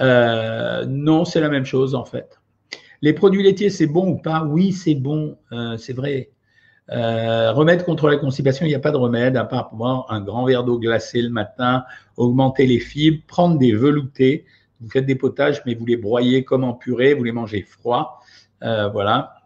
Euh, 0.00 0.84
non, 0.86 1.24
c'est 1.24 1.40
la 1.40 1.48
même 1.48 1.64
chose 1.64 1.94
en 1.94 2.04
fait. 2.04 2.38
Les 3.02 3.12
produits 3.12 3.42
laitiers, 3.42 3.70
c'est 3.70 3.86
bon 3.86 4.08
ou 4.08 4.16
pas? 4.16 4.44
Oui, 4.44 4.72
c'est 4.72 4.94
bon, 4.94 5.36
euh, 5.52 5.76
c'est 5.76 5.92
vrai. 5.92 6.30
Euh, 6.90 7.52
remède 7.52 7.84
contre 7.84 8.08
la 8.08 8.16
constipation, 8.16 8.66
il 8.66 8.68
n'y 8.68 8.74
a 8.74 8.80
pas 8.80 8.90
de 8.90 8.96
remède 8.96 9.36
à 9.36 9.44
part 9.44 9.74
boire 9.74 10.06
un 10.10 10.20
grand 10.20 10.44
verre 10.44 10.64
d'eau 10.64 10.78
glacée 10.78 11.22
le 11.22 11.30
matin, 11.30 11.84
augmenter 12.16 12.66
les 12.66 12.80
fibres, 12.80 13.22
prendre 13.26 13.58
des 13.58 13.72
veloutés. 13.72 14.44
Vous 14.80 14.90
faites 14.90 15.06
des 15.06 15.14
potages, 15.14 15.62
mais 15.64 15.74
vous 15.74 15.86
les 15.86 15.96
broyez 15.96 16.44
comme 16.44 16.64
en 16.64 16.74
purée, 16.74 17.14
vous 17.14 17.24
les 17.24 17.32
mangez 17.32 17.62
froid. 17.62 18.20
voilà. 18.60 19.36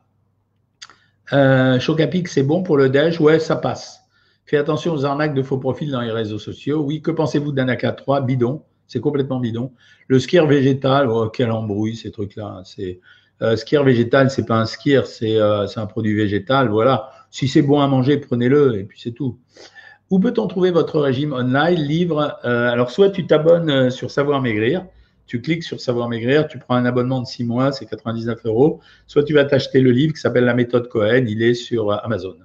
Chocapic, 1.31 2.29
c'est 2.29 2.43
bon 2.43 2.63
pour 2.63 2.77
le 2.77 2.89
déj? 2.89 3.21
Ouais, 3.21 3.39
ça 3.39 3.55
passe. 3.55 4.01
Faites 4.47 4.61
attention 4.61 4.95
aux 4.95 5.05
arnaques 5.05 5.35
de 5.35 5.43
faux 5.43 5.59
profils 5.59 5.91
dans 5.91 6.01
les 6.01 6.11
réseaux 6.11 6.39
sociaux. 6.39 6.81
Oui, 6.81 7.03
que 7.03 7.11
pensez-vous 7.11 7.53
d'Anaka 7.53 7.93
3 7.93 8.23
Bidon. 8.23 8.65
C'est 8.89 9.01
complètement 9.01 9.39
bidon. 9.39 9.73
Le 10.09 10.19
skier 10.19 10.45
végétal, 10.47 11.09
oh, 11.09 11.29
quel 11.29 11.53
embrouille 11.53 11.95
ces 11.95 12.11
trucs-là. 12.11 12.63
C'est 12.65 13.01
euh, 13.43 13.55
skier 13.55 13.83
végétal, 13.85 14.31
c'est 14.31 14.47
pas 14.47 14.57
un 14.57 14.67
skier, 14.67 15.03
euh, 15.23 15.67
c'est 15.67 15.79
un 15.79 15.87
produit 15.87 16.15
végétal. 16.15 16.69
Voilà. 16.69 17.11
Si 17.31 17.47
c'est 17.47 17.63
bon 17.63 17.81
à 17.81 17.87
manger, 17.87 18.17
prenez-le 18.17 18.79
et 18.79 18.85
puis 18.85 18.99
c'est 19.01 19.13
tout. 19.13 19.39
Où 20.11 20.19
peut-on 20.19 20.47
trouver 20.47 20.71
votre 20.71 21.01
régime 21.01 21.35
online, 21.35 21.79
livre 21.79 22.39
euh, 22.47 22.71
Alors, 22.71 22.91
soit 22.91 23.11
tu 23.11 23.27
t'abonnes 23.27 23.71
euh, 23.71 23.91
sur 23.91 24.11
Savoir 24.11 24.41
Maigrir, 24.41 24.87
tu 25.27 25.43
cliques 25.43 25.65
sur 25.65 25.81
Savoir 25.81 26.09
Maigrir, 26.09 26.49
tu 26.49 26.59
prends 26.59 26.77
un 26.77 26.87
abonnement 26.87 27.21
de 27.21 27.27
6 27.27 27.45
mois, 27.45 27.73
c'est 27.73 27.85
99 27.85 28.47
euros. 28.47 28.81
Soit 29.07 29.25
tu 29.25 29.35
vas 29.35 29.45
t'acheter 29.45 29.81
le 29.83 29.91
livre 29.91 30.15
qui 30.15 30.21
s'appelle 30.21 30.45
La 30.45 30.55
méthode 30.55 30.89
Cohen, 30.89 31.27
il 31.29 31.43
est 31.43 31.53
sur 31.53 31.93
Amazon. 32.03 32.37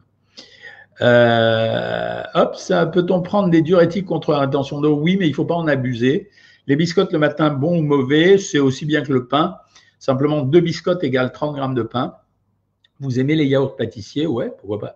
Euh, 1.02 2.22
hop, 2.34 2.56
ça 2.56 2.86
peut-on 2.86 3.22
prendre 3.22 3.50
des 3.50 3.62
diurétiques 3.62 4.06
contre 4.06 4.32
la 4.32 4.40
rétention 4.40 4.82
d'eau? 4.82 4.96
Oui, 4.96 5.18
mais 5.18 5.28
il 5.28 5.32
ne 5.32 5.36
faut 5.36 5.46
pas 5.46 5.56
en 5.56 5.68
abuser. 5.68 6.30
Les 6.68 6.76
biscottes 6.76 7.12
le 7.12 7.20
matin, 7.20 7.50
bon 7.50 7.80
ou 7.80 7.82
mauvais, 7.82 8.38
c'est 8.38 8.60
aussi 8.60 8.86
bien 8.86 9.02
que 9.02 9.12
le 9.12 9.28
pain. 9.28 9.58
Simplement, 10.00 10.42
deux 10.42 10.62
biscottes 10.62 11.04
égale 11.04 11.32
30 11.32 11.56
grammes 11.56 11.76
de 11.76 11.84
pain. 11.84 12.16
Vous 13.00 13.20
aimez 13.20 13.36
les 13.36 13.46
yaourts 13.46 13.76
pâtissiers? 13.76 14.28
Ouais, 14.28 14.52
pourquoi 14.60 14.80
pas. 14.80 14.96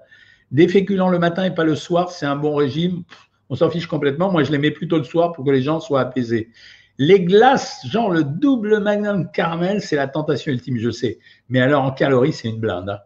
Des 0.52 0.68
féculents 0.68 1.10
le 1.10 1.20
matin 1.20 1.44
et 1.44 1.54
pas 1.54 1.66
le 1.66 1.76
soir, 1.76 2.12
c'est 2.12 2.26
un 2.26 2.36
bon 2.36 2.56
régime. 2.56 3.04
On 3.50 3.56
s'en 3.56 3.70
fiche 3.70 3.88
complètement. 3.88 4.32
Moi, 4.32 4.44
je 4.44 4.52
les 4.52 4.58
mets 4.58 4.72
plutôt 4.72 4.98
le 4.98 5.04
soir 5.04 5.34
pour 5.34 5.44
que 5.46 5.52
les 5.52 5.62
gens 5.62 5.80
soient 5.80 6.02
apaisés. 6.02 6.50
Les 6.98 7.22
glaces, 7.22 7.86
genre 7.88 8.10
le 8.10 8.24
double 8.24 8.80
magnum 8.80 9.30
caramel, 9.32 9.82
c'est 9.82 9.96
la 9.96 10.08
tentation 10.08 10.52
ultime, 10.52 10.78
je 10.78 10.90
sais. 10.90 11.20
Mais 11.50 11.60
alors, 11.60 11.84
en 11.84 11.92
calories, 11.92 12.34
c'est 12.34 12.48
une 12.48 12.60
blinde. 12.60 12.90
Hein. 12.90 13.00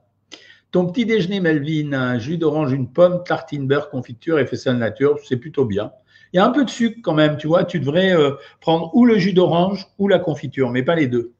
Ton 0.72 0.86
petit 0.86 1.06
déjeuner, 1.06 1.42
Melvin, 1.42 1.92
un 1.92 2.18
jus 2.18 2.38
d'orange, 2.38 2.72
une 2.72 2.88
pomme, 2.88 3.24
tartine 3.26 3.68
beurre, 3.68 3.90
confiture 3.90 4.40
et 4.40 4.46
faisselle 4.46 4.78
nature, 4.78 5.20
c'est 5.24 5.36
plutôt 5.36 5.66
bien. 5.66 5.92
Il 6.32 6.38
y 6.38 6.40
a 6.40 6.46
un 6.46 6.52
peu 6.52 6.64
de 6.64 6.70
sucre 6.70 7.00
quand 7.04 7.14
même, 7.14 7.36
tu 7.36 7.48
vois. 7.48 7.66
Tu 7.66 7.80
devrais 7.82 8.16
euh, 8.16 8.32
prendre 8.62 8.90
ou 8.96 9.06
le 9.06 9.18
jus 9.18 9.34
d'orange 9.34 9.88
ou 9.98 10.08
la 10.08 10.18
confiture, 10.18 10.70
mais 10.70 10.84
pas 10.84 10.96
les 10.96 11.08
deux. 11.08 11.34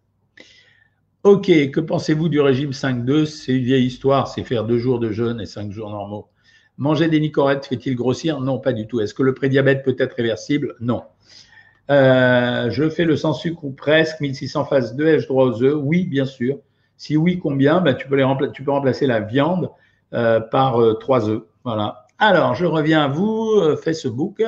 Ok, 1.24 1.46
que 1.46 1.80
pensez-vous 1.80 2.28
du 2.28 2.42
régime 2.42 2.72
5-2 2.72 3.26
C'est 3.26 3.54
une 3.54 3.64
vieille 3.64 3.86
histoire, 3.86 4.28
c'est 4.28 4.44
faire 4.44 4.66
deux 4.66 4.80
jours 4.80 5.00
de 5.00 5.12
jeûne 5.12 5.40
et 5.40 5.46
cinq 5.46 5.72
jours 5.72 5.90
normaux. 5.90 6.28
Manger 6.78 7.08
des 7.08 7.20
nicorettes 7.20 7.68
fait-il 7.68 7.96
grossir? 7.96 8.42
Non, 8.42 8.60
pas 8.60 8.74
du 8.74 8.88
tout. 8.88 9.00
Est-ce 9.00 9.14
que 9.14 9.24
le 9.24 9.34
prédiabète 9.34 9.84
peut 9.84 9.96
être 9.98 10.16
réversible? 10.16 10.76
Non. 10.82 11.04
Euh, 11.90 12.70
je 12.70 12.90
fais 12.90 13.06
le 13.06 13.16
sans 13.16 13.34
sucre 13.34 13.64
ou 13.64 13.72
presque, 13.72 14.20
1600 14.20 14.66
phase 14.66 14.96
2, 14.96 15.08
ai-je 15.08 15.28
droit 15.28 15.46
aux 15.46 15.62
œufs? 15.64 15.80
Oui, 15.82 16.06
bien 16.06 16.26
sûr. 16.26 16.58
Si 17.02 17.18
oui, 17.18 17.40
combien 17.40 17.82
ben, 17.82 17.96
tu, 17.96 18.08
peux 18.08 18.16
les 18.16 18.52
tu 18.54 18.64
peux 18.64 18.70
remplacer 18.70 19.08
la 19.08 19.22
viande 19.22 19.72
euh, 20.14 20.40
par 20.40 20.80
euh, 20.80 20.94
trois 20.94 21.28
œufs. 21.28 21.42
Voilà. 21.64 22.06
Alors, 22.20 22.54
je 22.54 22.68
reviens 22.68 23.06
à 23.06 23.08
vous, 23.08 23.76
Facebook. 23.84 24.40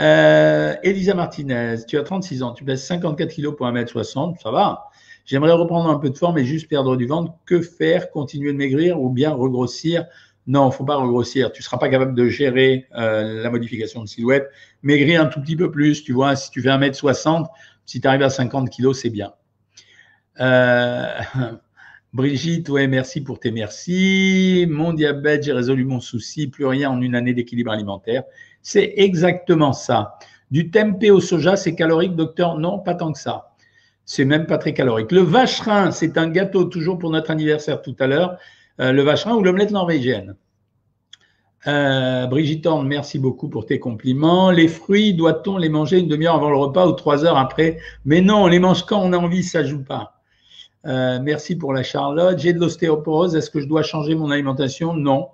Elisa 0.00 1.14
Martinez, 1.14 1.76
tu 1.86 1.98
as 1.98 2.02
36 2.02 2.42
ans, 2.42 2.52
tu 2.52 2.64
pèses 2.64 2.82
54 2.82 3.32
kg 3.32 3.50
pour 3.50 3.64
1m60, 3.68 4.40
ça 4.42 4.50
va. 4.50 4.86
J'aimerais 5.24 5.52
reprendre 5.52 5.88
un 5.88 6.00
peu 6.00 6.10
de 6.10 6.18
forme 6.18 6.36
et 6.38 6.44
juste 6.44 6.68
perdre 6.68 6.96
du 6.96 7.06
ventre. 7.06 7.32
Que 7.46 7.62
faire? 7.62 8.10
Continuer 8.10 8.52
de 8.52 8.58
maigrir 8.58 9.00
ou 9.00 9.08
bien 9.08 9.30
regrossir? 9.30 10.06
Non, 10.48 10.72
faut 10.72 10.84
pas 10.84 10.96
regrossir. 10.96 11.52
Tu 11.52 11.60
ne 11.60 11.64
seras 11.64 11.78
pas 11.78 11.90
capable 11.90 12.16
de 12.16 12.28
gérer 12.28 12.88
euh, 12.96 13.40
la 13.40 13.50
modification 13.50 14.02
de 14.02 14.08
silhouette. 14.08 14.50
Maigrir 14.82 15.22
un 15.22 15.26
tout 15.26 15.40
petit 15.40 15.54
peu 15.54 15.70
plus, 15.70 16.02
tu 16.02 16.12
vois, 16.12 16.34
si 16.34 16.50
tu 16.50 16.60
fais 16.60 16.70
1m60, 16.70 17.46
si 17.86 18.00
tu 18.00 18.08
arrives 18.08 18.22
à 18.22 18.30
50 18.30 18.68
kg, 18.68 18.92
c'est 18.92 19.10
bien. 19.10 19.32
Euh, 20.40 21.18
Brigitte, 22.12 22.68
ouais, 22.68 22.86
merci 22.86 23.20
pour 23.22 23.40
tes 23.40 23.50
merci. 23.50 24.66
Mon 24.68 24.92
diabète, 24.92 25.42
j'ai 25.42 25.52
résolu 25.52 25.84
mon 25.84 26.00
souci, 26.00 26.46
plus 26.46 26.64
rien 26.64 26.90
en 26.90 27.00
une 27.00 27.14
année 27.14 27.34
d'équilibre 27.34 27.72
alimentaire. 27.72 28.22
C'est 28.62 28.94
exactement 28.96 29.72
ça. 29.72 30.18
Du 30.50 30.70
tempeh 30.70 31.10
au 31.10 31.20
soja, 31.20 31.56
c'est 31.56 31.74
calorique, 31.74 32.14
docteur? 32.14 32.58
Non, 32.58 32.78
pas 32.78 32.94
tant 32.94 33.12
que 33.12 33.18
ça. 33.18 33.54
C'est 34.04 34.24
même 34.24 34.46
pas 34.46 34.58
très 34.58 34.74
calorique. 34.74 35.10
Le 35.10 35.22
vacherin, 35.22 35.90
c'est 35.90 36.16
un 36.18 36.28
gâteau, 36.28 36.64
toujours 36.64 36.98
pour 36.98 37.10
notre 37.10 37.30
anniversaire 37.30 37.82
tout 37.82 37.96
à 37.98 38.06
l'heure. 38.06 38.36
Euh, 38.80 38.92
le 38.92 39.02
vacherin 39.02 39.34
ou 39.34 39.42
l'omelette 39.42 39.70
norvégienne. 39.70 40.36
Euh, 41.66 42.26
Brigitte 42.26 42.68
merci 42.84 43.18
beaucoup 43.18 43.48
pour 43.48 43.64
tes 43.66 43.78
compliments. 43.80 44.50
Les 44.50 44.68
fruits, 44.68 45.14
doit-on 45.14 45.56
les 45.56 45.70
manger 45.70 45.98
une 45.98 46.08
demi-heure 46.08 46.34
avant 46.34 46.50
le 46.50 46.56
repas 46.56 46.86
ou 46.86 46.92
trois 46.92 47.24
heures 47.24 47.38
après? 47.38 47.78
Mais 48.04 48.20
non, 48.20 48.44
on 48.44 48.46
les 48.46 48.58
mange 48.58 48.84
quand 48.84 49.00
on 49.00 49.12
a 49.12 49.16
envie, 49.18 49.42
ça 49.42 49.64
joue 49.64 49.82
pas. 49.82 50.20
Euh, 50.86 51.18
merci 51.22 51.56
pour 51.56 51.72
la 51.72 51.82
Charlotte. 51.82 52.38
J'ai 52.38 52.52
de 52.52 52.60
l'ostéoporose. 52.60 53.34
Est-ce 53.34 53.50
que 53.50 53.60
je 53.60 53.66
dois 53.66 53.82
changer 53.82 54.14
mon 54.14 54.30
alimentation? 54.30 54.94
Non. 54.94 55.28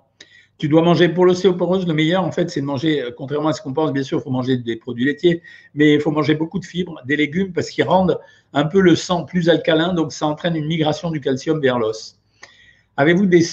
Tu 0.57 0.69
dois 0.69 0.81
manger 0.81 1.09
pour 1.09 1.25
l'ostéoporose. 1.25 1.87
Le 1.87 1.93
meilleur, 1.93 2.23
en 2.23 2.31
fait, 2.31 2.49
c'est 2.49 2.61
de 2.61 2.65
manger, 2.65 3.01
euh, 3.01 3.11
contrairement 3.15 3.49
à 3.49 3.53
ce 3.53 3.61
qu'on 3.61 3.73
pense, 3.73 3.91
bien 3.91 4.03
sûr, 4.03 4.19
il 4.19 4.21
faut 4.21 4.29
manger 4.29 4.57
des 4.57 4.75
produits 4.75 5.05
laitiers, 5.05 5.41
mais 5.73 5.95
il 5.95 5.99
faut 5.99 6.11
manger 6.11 6.35
beaucoup 6.35 6.59
de 6.59 6.65
fibres, 6.65 7.01
des 7.05 7.15
légumes, 7.15 7.51
parce 7.51 7.69
qu'ils 7.69 7.83
rendent 7.83 8.19
un 8.53 8.65
peu 8.65 8.79
le 8.79 8.95
sang 8.95 9.25
plus 9.25 9.49
alcalin, 9.49 9.93
donc 9.93 10.13
ça 10.13 10.27
entraîne 10.27 10.55
une 10.55 10.67
migration 10.67 11.09
du 11.09 11.19
calcium 11.19 11.59
vers 11.59 11.79
l'os. 11.79 12.19
Avez-vous 12.95 13.25
des 13.25 13.43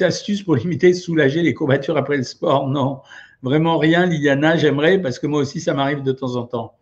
astuces 0.00 0.42
pour 0.42 0.56
limiter, 0.56 0.92
soulager 0.92 1.42
les 1.42 1.54
courbatures 1.54 1.96
après 1.96 2.16
le 2.16 2.24
sport? 2.24 2.68
Non, 2.68 3.00
vraiment 3.42 3.78
rien, 3.78 4.06
Liliana, 4.06 4.56
j'aimerais 4.56 5.00
parce 5.00 5.18
que 5.18 5.26
moi 5.26 5.40
aussi, 5.40 5.60
ça 5.60 5.74
m'arrive 5.74 6.02
de 6.02 6.12
temps 6.12 6.34
en 6.36 6.42
temps. 6.42 6.74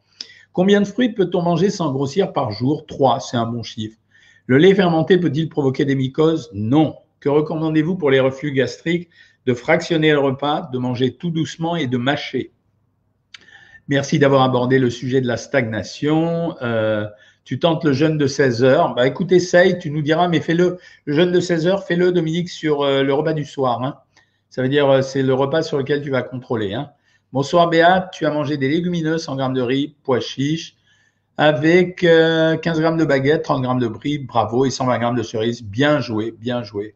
Combien 0.53 0.81
de 0.81 0.87
fruits 0.87 1.13
peut-on 1.13 1.43
manger 1.43 1.69
sans 1.69 1.93
grossir 1.93 2.33
par 2.33 2.51
jour? 2.51 2.87
Trois, 2.87 3.21
c'est 3.21 3.37
un 3.37 3.45
bon 3.45 3.63
chiffre. 3.63 3.99
Le 4.47 4.59
lait 4.59 4.75
fermenté 4.75 5.19
peut-il 5.19 5.49
provoquer 5.49 5.85
des 5.85 5.97
mycoses? 5.97 6.51
Non. 6.53 6.97
Que 7.19 7.29
recommandez-vous 7.29 7.97
pour 7.97 8.11
les 8.11 8.21
reflux 8.21 8.53
gastriques 8.53 9.09
De 9.45 9.55
fractionner 9.55 10.13
le 10.13 10.21
repas, 10.21 10.69
de 10.73 10.79
manger 10.79 11.17
tout 11.17 11.31
doucement 11.31 11.75
et 11.75 11.89
de 11.89 11.97
mâcher? 11.97 12.53
Merci 13.89 14.19
d'avoir 14.19 14.43
abordé 14.43 14.79
le 14.79 14.91
sujet 14.91 15.21
de 15.21 15.27
la 15.27 15.37
stagnation. 15.37 16.57
Euh, 16.63 17.07
tu 17.45 17.59
tentes 17.59 17.85
le 17.85 17.93
jeûne 17.93 18.19
de 18.19 18.27
16 18.27 18.63
heures. 18.63 18.95
Bah, 18.95 19.07
écoute, 19.07 19.33
essaye, 19.33 19.79
tu 19.79 19.91
nous 19.91 20.03
diras, 20.03 20.29
mais 20.29 20.41
fais-le. 20.41 20.79
Le 21.05 21.15
jeûne 21.15 21.33
de 21.33 21.41
16 21.41 21.67
heures, 21.67 21.85
fais-le, 21.85 22.13
Dominique, 22.13 22.49
sur 22.49 22.83
euh, 22.83 23.03
le 23.03 23.15
repas 23.15 23.33
du 23.33 23.45
soir. 23.45 23.83
Hein. 23.83 23.99
Ça 24.49 24.63
veut 24.63 24.69
dire, 24.69 24.89
euh, 24.89 25.03
c'est 25.03 25.23
le 25.23 25.35
repas 25.35 25.63
sur 25.63 25.79
lequel 25.79 26.03
tu 26.03 26.11
vas 26.11 26.23
contrôler. 26.23 26.75
Hein. 26.75 26.91
Bonsoir, 27.33 27.69
Béat. 27.69 28.11
Tu 28.13 28.27
as 28.27 28.31
mangé 28.31 28.57
des 28.57 28.69
légumineuses, 28.69 29.25
100 29.25 29.37
grammes 29.37 29.55
de 29.55 29.63
riz, 29.63 29.97
pois 30.05 30.21
chiches, 30.21 30.76
avec 31.39 32.01
15 32.01 32.09
euh, 32.09 32.57
grammes 32.57 32.97
de 32.97 33.05
baguette, 33.05 33.43
30 33.43 33.63
grammes 33.63 33.79
de 33.79 33.89
brie, 33.89 34.19
bravo, 34.19 34.65
et 34.65 34.71
120 34.71 34.99
grammes 34.99 35.17
de 35.17 35.23
cerises. 35.23 35.63
Bien 35.63 36.01
joué, 36.01 36.33
bien 36.33 36.63
joué. 36.63 36.95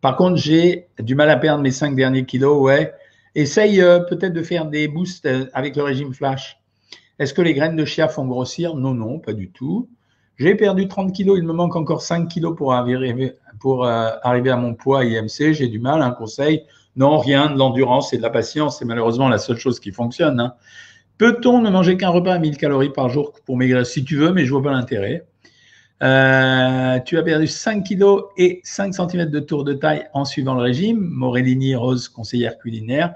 Par 0.00 0.16
contre, 0.16 0.36
j'ai 0.36 0.88
du 0.98 1.14
mal 1.14 1.30
à 1.30 1.36
perdre 1.36 1.62
mes 1.62 1.70
5 1.70 1.94
derniers 1.94 2.24
kilos, 2.24 2.60
ouais. 2.60 2.92
Essaye 3.34 3.78
peut-être 4.08 4.32
de 4.32 4.42
faire 4.42 4.66
des 4.66 4.88
boosts 4.88 5.26
avec 5.54 5.76
le 5.76 5.82
régime 5.82 6.12
flash. 6.12 6.60
Est-ce 7.18 7.34
que 7.34 7.42
les 7.42 7.54
graines 7.54 7.76
de 7.76 7.84
chia 7.84 8.08
font 8.08 8.26
grossir? 8.26 8.74
Non, 8.74 8.94
non, 8.94 9.18
pas 9.18 9.32
du 9.32 9.50
tout. 9.50 9.88
J'ai 10.38 10.54
perdu 10.54 10.88
30 10.88 11.12
kilos, 11.12 11.38
il 11.38 11.44
me 11.44 11.52
manque 11.52 11.76
encore 11.76 12.02
5 12.02 12.26
kilos 12.26 12.56
pour 12.56 12.72
euh, 12.72 14.10
arriver 14.22 14.50
à 14.50 14.56
mon 14.56 14.74
poids 14.74 15.04
IMC. 15.04 15.52
J'ai 15.52 15.68
du 15.68 15.78
mal, 15.78 16.02
un 16.02 16.10
conseil 16.10 16.64
Non, 16.96 17.18
rien, 17.18 17.50
de 17.50 17.58
l'endurance 17.58 18.12
et 18.12 18.16
de 18.16 18.22
la 18.22 18.30
patience, 18.30 18.78
c'est 18.78 18.84
malheureusement 18.84 19.28
la 19.28 19.38
seule 19.38 19.58
chose 19.58 19.78
qui 19.78 19.92
fonctionne. 19.92 20.40
Hein. 20.40 20.54
Peut-on 21.18 21.60
ne 21.60 21.70
manger 21.70 21.96
qu'un 21.96 22.08
repas 22.08 22.34
à 22.34 22.38
1000 22.38 22.56
calories 22.56 22.90
par 22.90 23.08
jour 23.08 23.32
pour 23.44 23.56
maigrir 23.56 23.86
Si 23.86 24.04
tu 24.04 24.16
veux, 24.16 24.32
mais 24.32 24.44
je 24.44 24.50
vois 24.50 24.62
pas 24.62 24.72
l'intérêt. 24.72 25.24
Euh, 26.02 26.98
tu 27.00 27.16
as 27.16 27.22
perdu 27.22 27.46
5 27.46 27.84
kilos 27.84 28.24
et 28.36 28.60
5 28.64 28.92
cm 28.92 29.26
de 29.26 29.38
tour 29.38 29.62
de 29.62 29.72
taille 29.72 30.08
en 30.14 30.24
suivant 30.24 30.54
le 30.54 30.62
régime. 30.62 30.98
Morellini 30.98 31.76
Rose, 31.76 32.08
conseillère 32.08 32.58
culinaire. 32.58 33.14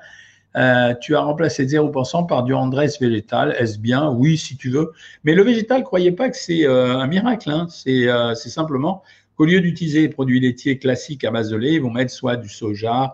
Euh, 0.57 0.95
tu 0.95 1.17
as 1.17 1.21
remplacé 1.21 1.67
0% 1.67 2.27
par 2.27 2.45
du 2.45 2.55
Andrés 2.55 2.89
végétal. 3.01 3.57
Est-ce 3.59 3.79
bien? 3.79 4.09
Oui, 4.11 4.39
si 4.39 4.57
tu 4.57 4.71
veux. 4.71 4.93
Mais 5.25 5.35
le 5.35 5.43
végétal, 5.43 5.83
croyez 5.83 6.13
pas 6.13 6.31
que 6.31 6.37
c'est 6.37 6.65
euh, 6.65 6.97
un 6.97 7.07
miracle. 7.09 7.51
Hein. 7.51 7.67
C'est 7.69 8.49
simplement 8.49 9.03
qu'au 9.37 9.47
lieu 9.47 9.61
d'utiliser 9.61 10.03
les 10.03 10.09
produits 10.09 10.41
laitiers 10.41 10.79
classiques 10.79 11.25
à 11.25 11.31
base 11.31 11.51
de 11.51 11.57
lait, 11.57 11.75
ils 11.75 11.83
vont 11.83 11.91
mettre 11.91 12.13
soit 12.13 12.37
du 12.37 12.49
soja, 12.49 13.13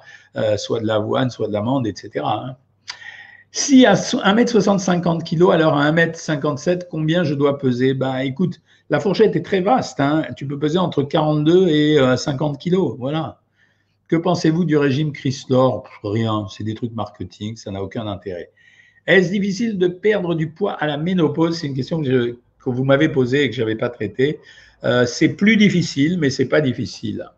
soit 0.56 0.80
de 0.80 0.86
l'avoine, 0.86 1.30
soit 1.30 1.48
de 1.48 1.52
l'amande, 1.52 1.86
etc. 1.86 2.24
Si 3.54 3.84
à 3.84 3.92
1m60, 3.92 4.78
50 4.78 5.24
kg, 5.28 5.52
alors 5.52 5.76
à 5.76 5.92
1m57, 5.92 6.86
combien 6.90 7.22
je 7.22 7.34
dois 7.34 7.58
peser? 7.58 7.92
Bah 7.92 8.24
écoute, 8.24 8.62
la 8.88 8.98
fourchette 8.98 9.36
est 9.36 9.42
très 9.42 9.60
vaste. 9.60 10.00
Hein. 10.00 10.24
Tu 10.36 10.46
peux 10.46 10.58
peser 10.58 10.78
entre 10.78 11.02
42 11.02 11.68
et 11.68 12.16
50 12.16 12.58
kg. 12.58 12.96
Voilà. 12.98 13.42
Que 14.08 14.16
pensez-vous 14.16 14.64
du 14.64 14.78
régime 14.78 15.12
Chrysler 15.12 15.68
Rien, 16.02 16.46
c'est 16.48 16.64
des 16.64 16.74
trucs 16.74 16.94
marketing, 16.94 17.56
ça 17.56 17.70
n'a 17.70 17.82
aucun 17.82 18.06
intérêt. 18.06 18.50
Est-ce 19.06 19.30
difficile 19.30 19.76
de 19.76 19.88
perdre 19.88 20.34
du 20.34 20.50
poids 20.50 20.72
à 20.72 20.86
la 20.86 20.96
ménopause? 20.96 21.58
C'est 21.58 21.66
une 21.66 21.74
question 21.74 22.02
que, 22.02 22.38
vous 22.64 22.84
m'avez 22.84 23.10
posée 23.10 23.44
et 23.44 23.50
que 23.50 23.56
je 23.56 23.60
n'avais 23.60 23.76
pas 23.76 23.90
traitée. 23.90 24.40
Euh, 24.84 25.04
c'est 25.04 25.30
plus 25.30 25.58
difficile, 25.58 26.18
mais 26.18 26.30
c'est 26.30 26.48
pas 26.48 26.62
difficile. 26.62 27.28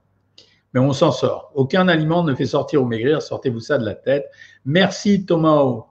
Mais 0.74 0.80
on 0.80 0.92
s'en 0.92 1.10
sort. 1.10 1.50
Aucun 1.54 1.88
aliment 1.88 2.22
ne 2.22 2.34
fait 2.34 2.46
sortir 2.46 2.82
ou 2.82 2.86
maigrir. 2.86 3.20
Sortez-vous 3.20 3.60
ça 3.60 3.78
de 3.78 3.84
la 3.84 3.94
tête. 3.94 4.26
Merci 4.64 5.24
Thomas. 5.26 5.86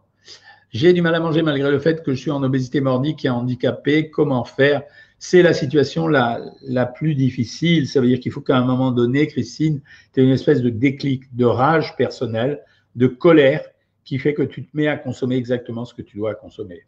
J'ai 0.74 0.92
du 0.92 1.04
mal 1.04 1.14
à 1.14 1.20
manger 1.20 1.44
malgré 1.44 1.70
le 1.70 1.78
fait 1.78 2.04
que 2.04 2.14
je 2.14 2.20
suis 2.20 2.32
en 2.32 2.42
obésité 2.42 2.82
mordique 2.82 3.24
et 3.26 3.30
handicapé. 3.30 4.10
Comment 4.10 4.44
faire? 4.44 4.82
C'est 5.20 5.44
la 5.44 5.54
situation 5.54 6.08
la, 6.08 6.42
la, 6.64 6.88
plus 6.88 7.14
difficile. 7.14 7.88
Ça 7.88 8.02
veut 8.02 8.08
dire 8.08 8.20
qu'il 8.20 8.32
faut 8.32 8.42
qu'à 8.42 8.58
un 8.58 8.66
moment 8.66 8.92
donné, 8.92 9.28
Christine, 9.28 9.82
tu 10.14 10.20
aies 10.20 10.24
une 10.24 10.32
espèce 10.32 10.62
de 10.62 10.72
déclic, 10.72 11.34
de 11.36 11.46
rage 11.46 11.96
personnelle, 11.96 12.62
de 12.96 13.06
colère 13.06 13.62
qui 14.04 14.18
fait 14.18 14.34
que 14.34 14.42
tu 14.42 14.66
te 14.66 14.76
mets 14.76 14.88
à 14.88 14.98
consommer 14.98 15.36
exactement 15.36 15.86
ce 15.86 15.94
que 15.94 16.02
tu 16.02 16.18
dois 16.18 16.34
consommer. 16.34 16.82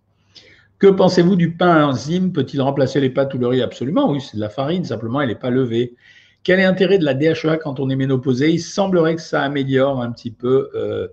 Que 0.79 0.87
pensez-vous 0.87 1.35
du 1.35 1.51
pain 1.51 1.85
enzyme 1.85 2.33
Peut-il 2.33 2.61
remplacer 2.61 2.99
les 2.99 3.11
pâtes 3.11 3.33
ou 3.35 3.37
le 3.37 3.47
riz? 3.47 3.61
Absolument, 3.61 4.11
oui, 4.11 4.19
c'est 4.19 4.35
de 4.35 4.41
la 4.41 4.49
farine, 4.49 4.83
simplement 4.83 5.21
elle 5.21 5.29
n'est 5.29 5.35
pas 5.35 5.51
levée. 5.51 5.95
Quel 6.43 6.59
est 6.59 6.63
l'intérêt 6.63 6.97
de 6.97 7.05
la 7.05 7.13
DHEA 7.13 7.57
quand 7.57 7.79
on 7.79 7.89
est 7.89 7.95
ménopausé? 7.95 8.49
Il 8.49 8.59
semblerait 8.59 9.15
que 9.15 9.21
ça 9.21 9.41
améliore 9.41 10.01
un 10.01 10.11
petit 10.11 10.31
peu 10.31 10.69
euh, 10.75 11.07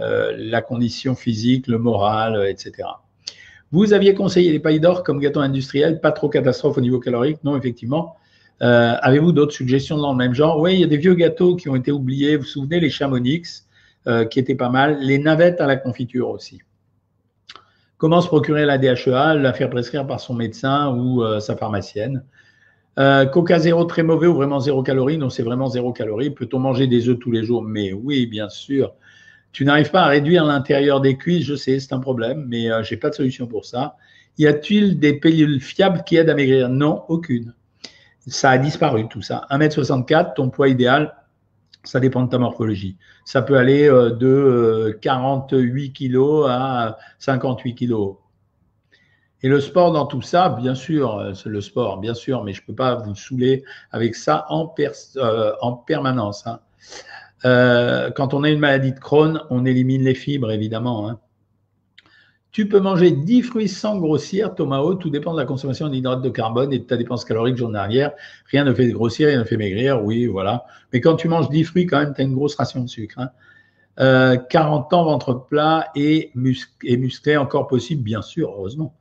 euh, 0.00 0.34
la 0.36 0.62
condition 0.62 1.14
physique, 1.14 1.66
le 1.66 1.78
moral, 1.78 2.46
etc. 2.48 2.88
Vous 3.70 3.92
aviez 3.92 4.14
conseillé 4.14 4.50
les 4.50 4.60
pailles 4.60 4.80
d'or 4.80 5.02
comme 5.02 5.20
gâteau 5.20 5.40
industriel, 5.40 6.00
pas 6.00 6.12
trop 6.12 6.28
catastrophe 6.28 6.78
au 6.78 6.80
niveau 6.80 7.00
calorique, 7.00 7.38
non, 7.44 7.56
effectivement. 7.56 8.16
Euh, 8.62 8.96
avez-vous 9.02 9.32
d'autres 9.32 9.52
suggestions 9.52 9.98
dans 9.98 10.12
le 10.12 10.18
même 10.18 10.34
genre? 10.34 10.58
Oui, 10.58 10.74
il 10.74 10.80
y 10.80 10.84
a 10.84 10.88
des 10.88 10.96
vieux 10.96 11.14
gâteaux 11.14 11.54
qui 11.54 11.68
ont 11.68 11.76
été 11.76 11.92
oubliés. 11.92 12.36
Vous 12.36 12.42
vous 12.42 12.48
souvenez, 12.48 12.80
les 12.80 12.90
chamonix, 12.90 13.64
euh, 14.06 14.24
qui 14.24 14.38
étaient 14.38 14.54
pas 14.54 14.70
mal. 14.70 14.98
Les 15.00 15.18
navettes 15.18 15.60
à 15.60 15.66
la 15.66 15.76
confiture 15.76 16.30
aussi. 16.30 16.60
Comment 17.98 18.20
se 18.20 18.28
procurer 18.28 18.64
la 18.64 18.78
DHEA 18.78 19.34
La 19.34 19.52
faire 19.52 19.70
prescrire 19.70 20.06
par 20.06 20.20
son 20.20 20.34
médecin 20.34 20.94
ou 20.94 21.22
euh, 21.22 21.40
sa 21.40 21.56
pharmacienne? 21.56 22.24
Coca 23.32 23.60
zéro 23.60 23.84
très 23.84 24.02
mauvais 24.02 24.26
ou 24.26 24.34
vraiment 24.34 24.58
zéro 24.58 24.82
calorie? 24.82 25.18
Non, 25.18 25.30
c'est 25.30 25.44
vraiment 25.44 25.68
zéro 25.68 25.92
calorie. 25.92 26.30
Peut-on 26.30 26.58
manger 26.58 26.88
des 26.88 27.08
œufs 27.08 27.16
tous 27.20 27.30
les 27.30 27.44
jours? 27.44 27.62
Mais 27.62 27.92
oui, 27.92 28.26
bien 28.26 28.48
sûr. 28.48 28.92
Tu 29.58 29.64
n'arrives 29.64 29.90
pas 29.90 30.02
à 30.02 30.06
réduire 30.06 30.44
l'intérieur 30.44 31.00
des 31.00 31.16
cuisses, 31.16 31.44
je 31.44 31.56
sais, 31.56 31.80
c'est 31.80 31.92
un 31.92 31.98
problème, 31.98 32.46
mais 32.46 32.70
euh, 32.70 32.84
je 32.84 32.94
n'ai 32.94 33.00
pas 33.00 33.10
de 33.10 33.16
solution 33.16 33.48
pour 33.48 33.64
ça. 33.64 33.96
Y 34.38 34.46
a-t-il 34.46 35.00
des 35.00 35.14
pilules 35.14 35.60
fiables 35.60 36.04
qui 36.06 36.14
aident 36.14 36.30
à 36.30 36.36
maigrir? 36.36 36.68
Non, 36.68 37.02
aucune. 37.08 37.56
Ça 38.28 38.50
a 38.50 38.58
disparu 38.58 39.08
tout 39.08 39.20
ça. 39.20 39.48
1m64, 39.50 40.34
ton 40.34 40.48
poids 40.48 40.68
idéal, 40.68 41.12
ça 41.82 41.98
dépend 41.98 42.22
de 42.22 42.30
ta 42.30 42.38
morphologie. 42.38 42.98
Ça 43.24 43.42
peut 43.42 43.56
aller 43.56 43.88
euh, 43.88 44.10
de 44.10 44.96
48 45.02 45.92
kg 45.92 46.46
à 46.48 46.96
58 47.18 47.74
kg. 47.74 47.94
Et 49.42 49.48
le 49.48 49.60
sport 49.60 49.90
dans 49.90 50.06
tout 50.06 50.22
ça, 50.22 50.50
bien 50.50 50.76
sûr, 50.76 51.16
euh, 51.16 51.34
c'est 51.34 51.48
le 51.48 51.60
sport, 51.60 51.98
bien 51.98 52.14
sûr, 52.14 52.44
mais 52.44 52.52
je 52.52 52.62
ne 52.62 52.66
peux 52.66 52.76
pas 52.76 52.94
vous 52.94 53.16
saouler 53.16 53.64
avec 53.90 54.14
ça 54.14 54.46
en, 54.50 54.72
en 55.62 55.72
permanence. 55.72 56.46
Hein. 56.46 56.60
Euh, 57.44 58.10
quand 58.10 58.34
on 58.34 58.42
a 58.42 58.50
une 58.50 58.58
maladie 58.58 58.92
de 58.92 58.98
Crohn, 58.98 59.42
on 59.50 59.64
élimine 59.64 60.02
les 60.02 60.14
fibres, 60.14 60.50
évidemment. 60.50 61.08
Hein. 61.08 61.20
Tu 62.50 62.68
peux 62.68 62.80
manger 62.80 63.10
10 63.10 63.42
fruits 63.42 63.68
sans 63.68 63.98
grossir, 63.98 64.54
Tomao, 64.54 64.94
tout 64.94 65.10
dépend 65.10 65.32
de 65.32 65.38
la 65.38 65.44
consommation 65.44 65.88
d'hydrates 65.88 66.22
de 66.22 66.30
carbone 66.30 66.72
et 66.72 66.78
de 66.78 66.84
ta 66.84 66.96
dépense 66.96 67.24
calorique 67.24 67.56
journalière. 67.56 68.12
Rien 68.46 68.64
ne 68.64 68.72
fait 68.72 68.88
grossir, 68.90 69.28
rien 69.28 69.38
ne 69.38 69.44
fait 69.44 69.56
maigrir, 69.56 70.02
oui, 70.02 70.26
voilà. 70.26 70.64
Mais 70.92 71.00
quand 71.00 71.16
tu 71.16 71.28
manges 71.28 71.50
10 71.50 71.64
fruits, 71.64 71.86
quand 71.86 71.98
même, 71.98 72.14
tu 72.14 72.20
as 72.20 72.24
une 72.24 72.34
grosse 72.34 72.56
ration 72.56 72.82
de 72.82 72.88
sucre. 72.88 73.20
40 73.98 74.92
hein. 74.92 74.96
ans, 74.96 75.04
ventre 75.04 75.34
plat 75.34 75.88
et 75.94 76.30
musclé 76.34 77.36
encore 77.36 77.66
possible, 77.66 78.02
bien 78.02 78.22
sûr, 78.22 78.50
heureusement. 78.50 78.94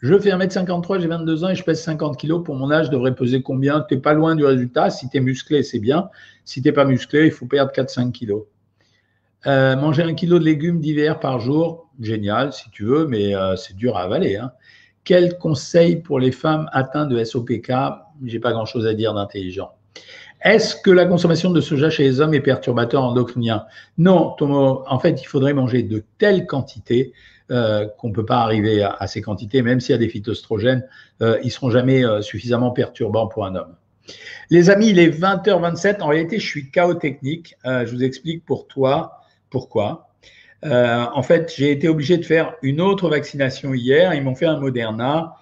Je 0.00 0.18
fais 0.18 0.30
1m53, 0.30 1.00
j'ai 1.00 1.08
22 1.08 1.44
ans 1.44 1.50
et 1.50 1.54
je 1.54 1.62
pèse 1.62 1.82
50 1.82 2.18
kg. 2.18 2.42
Pour 2.42 2.54
mon 2.54 2.70
âge, 2.70 2.86
je 2.86 2.90
devrais 2.90 3.14
peser 3.14 3.42
combien? 3.42 3.82
Tu 3.82 3.94
n'es 3.94 4.00
pas 4.00 4.14
loin 4.14 4.34
du 4.34 4.44
résultat. 4.44 4.88
Si 4.88 5.10
tu 5.10 5.18
es 5.18 5.20
musclé, 5.20 5.62
c'est 5.62 5.78
bien. 5.78 6.08
Si 6.46 6.62
tu 6.62 6.68
n'es 6.68 6.72
pas 6.72 6.86
musclé, 6.86 7.26
il 7.26 7.30
faut 7.30 7.46
perdre 7.46 7.70
4-5 7.72 8.10
kg. 8.12 8.42
Euh, 9.46 9.76
manger 9.76 10.02
un 10.02 10.14
kilo 10.14 10.38
de 10.38 10.44
légumes 10.44 10.80
d'hiver 10.80 11.20
par 11.20 11.38
jour, 11.40 11.90
génial 12.00 12.52
si 12.52 12.70
tu 12.70 12.84
veux, 12.84 13.06
mais 13.06 13.34
euh, 13.34 13.56
c'est 13.56 13.76
dur 13.76 13.96
à 13.96 14.02
avaler. 14.02 14.36
Hein. 14.36 14.52
Quel 15.04 15.38
conseil 15.38 15.96
pour 15.96 16.18
les 16.18 16.32
femmes 16.32 16.68
atteintes 16.72 17.08
de 17.08 17.22
SOPK 17.22 17.72
J'ai 18.24 18.38
pas 18.38 18.52
grand-chose 18.52 18.86
à 18.86 18.94
dire 18.94 19.14
d'intelligent. 19.14 19.72
Est-ce 20.42 20.74
que 20.76 20.90
la 20.90 21.04
consommation 21.04 21.50
de 21.50 21.60
soja 21.60 21.90
chez 21.90 22.04
les 22.04 22.20
hommes 22.20 22.34
est 22.34 22.40
perturbateur 22.40 23.02
endocrinien? 23.02 23.66
Non, 23.98 24.34
en 24.40 24.98
fait, 24.98 25.20
il 25.22 25.26
faudrait 25.26 25.52
manger 25.52 25.82
de 25.82 26.02
telles 26.18 26.46
quantités 26.46 27.12
euh, 27.50 27.88
qu'on 27.98 28.08
ne 28.08 28.14
peut 28.14 28.24
pas 28.24 28.38
arriver 28.38 28.82
à, 28.82 29.06
ces 29.08 29.20
quantités, 29.22 29.60
même 29.60 29.80
s'il 29.80 29.90
y 29.92 29.94
a 29.96 29.98
des 29.98 30.08
phytoestrogènes, 30.08 30.86
euh, 31.20 31.36
ils 31.42 31.46
ne 31.46 31.50
seront 31.50 31.70
jamais 31.70 32.04
euh, 32.04 32.22
suffisamment 32.22 32.70
perturbants 32.70 33.26
pour 33.26 33.44
un 33.44 33.56
homme. 33.56 33.74
Les 34.50 34.70
amis, 34.70 34.90
il 34.90 35.00
est 35.00 35.10
20h27. 35.10 36.00
En 36.00 36.06
réalité, 36.06 36.38
je 36.38 36.46
suis 36.46 36.70
chaos 36.70 36.94
technique. 36.94 37.56
je 37.64 37.90
vous 37.90 38.02
explique 38.02 38.44
pour 38.44 38.66
toi 38.66 39.20
pourquoi. 39.50 40.08
en 40.62 41.22
fait, 41.22 41.52
j'ai 41.56 41.70
été 41.70 41.88
obligé 41.88 42.16
de 42.18 42.24
faire 42.24 42.54
une 42.62 42.80
autre 42.80 43.08
vaccination 43.08 43.74
hier. 43.74 44.14
Ils 44.14 44.22
m'ont 44.22 44.34
fait 44.34 44.46
un 44.46 44.58
Moderna. 44.58 45.34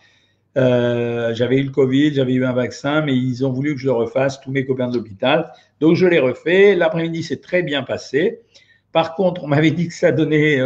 J'avais 0.59 1.59
eu 1.59 1.62
le 1.62 1.71
Covid, 1.71 2.14
j'avais 2.14 2.35
eu 2.35 2.44
un 2.44 2.53
vaccin, 2.53 3.03
mais 3.03 3.16
ils 3.16 3.47
ont 3.47 3.53
voulu 3.53 3.75
que 3.75 3.81
je 3.81 3.87
le 3.87 3.92
refasse, 3.92 4.40
tous 4.40 4.51
mes 4.51 4.66
copains 4.66 4.88
de 4.88 4.97
l'hôpital. 4.97 5.53
Donc, 5.81 5.94
je 5.97 6.07
l'ai 6.07 6.18
refait. 6.18 6.75
L'après-midi, 6.75 7.23
c'est 7.23 7.40
très 7.40 7.62
bien 7.62 7.83
passé. 7.83 8.40
Par 8.92 9.14
contre, 9.14 9.44
on 9.44 9.47
m'avait 9.47 9.71
dit 9.71 9.88
que 9.88 9.94
ça 9.94 10.12
donnait 10.12 10.61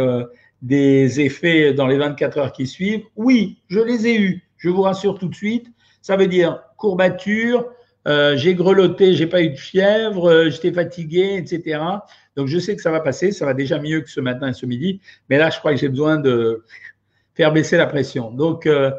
des 0.63 1.19
effets 1.19 1.73
dans 1.73 1.87
les 1.87 1.97
24 1.97 2.37
heures 2.37 2.51
qui 2.53 2.65
suivent 2.65 3.03
Oui, 3.15 3.59
je 3.67 3.79
les 3.79 4.07
ai 4.07 4.19
eus. 4.19 4.43
Je 4.57 4.69
vous 4.69 4.81
rassure 4.81 5.19
tout 5.19 5.27
de 5.27 5.35
suite. 5.35 5.67
Ça 6.01 6.15
veut 6.15 6.27
dire 6.27 6.63
courbature, 6.77 7.69
euh, 8.07 8.35
j'ai 8.35 8.55
grelotté, 8.55 9.13
j'ai 9.13 9.27
pas 9.27 9.41
eu 9.41 9.49
de 9.49 9.57
fièvre, 9.57 10.29
euh, 10.29 10.49
j'étais 10.49 10.73
fatigué, 10.73 11.35
etc. 11.37 11.81
Donc 12.35 12.47
je 12.47 12.59
sais 12.59 12.75
que 12.75 12.81
ça 12.81 12.91
va 12.91 12.99
passer, 12.99 13.31
ça 13.31 13.45
va 13.45 13.53
déjà 13.53 13.79
mieux 13.79 14.01
que 14.01 14.09
ce 14.09 14.19
matin 14.19 14.49
et 14.49 14.53
ce 14.53 14.65
midi, 14.65 14.99
mais 15.29 15.37
là 15.37 15.49
je 15.49 15.59
crois 15.59 15.71
que 15.71 15.77
j'ai 15.77 15.89
besoin 15.89 16.17
de 16.17 16.65
faire 17.35 17.53
baisser 17.53 17.77
la 17.77 17.85
pression. 17.85 18.31
Donc 18.31 18.65
euh, 18.65 18.91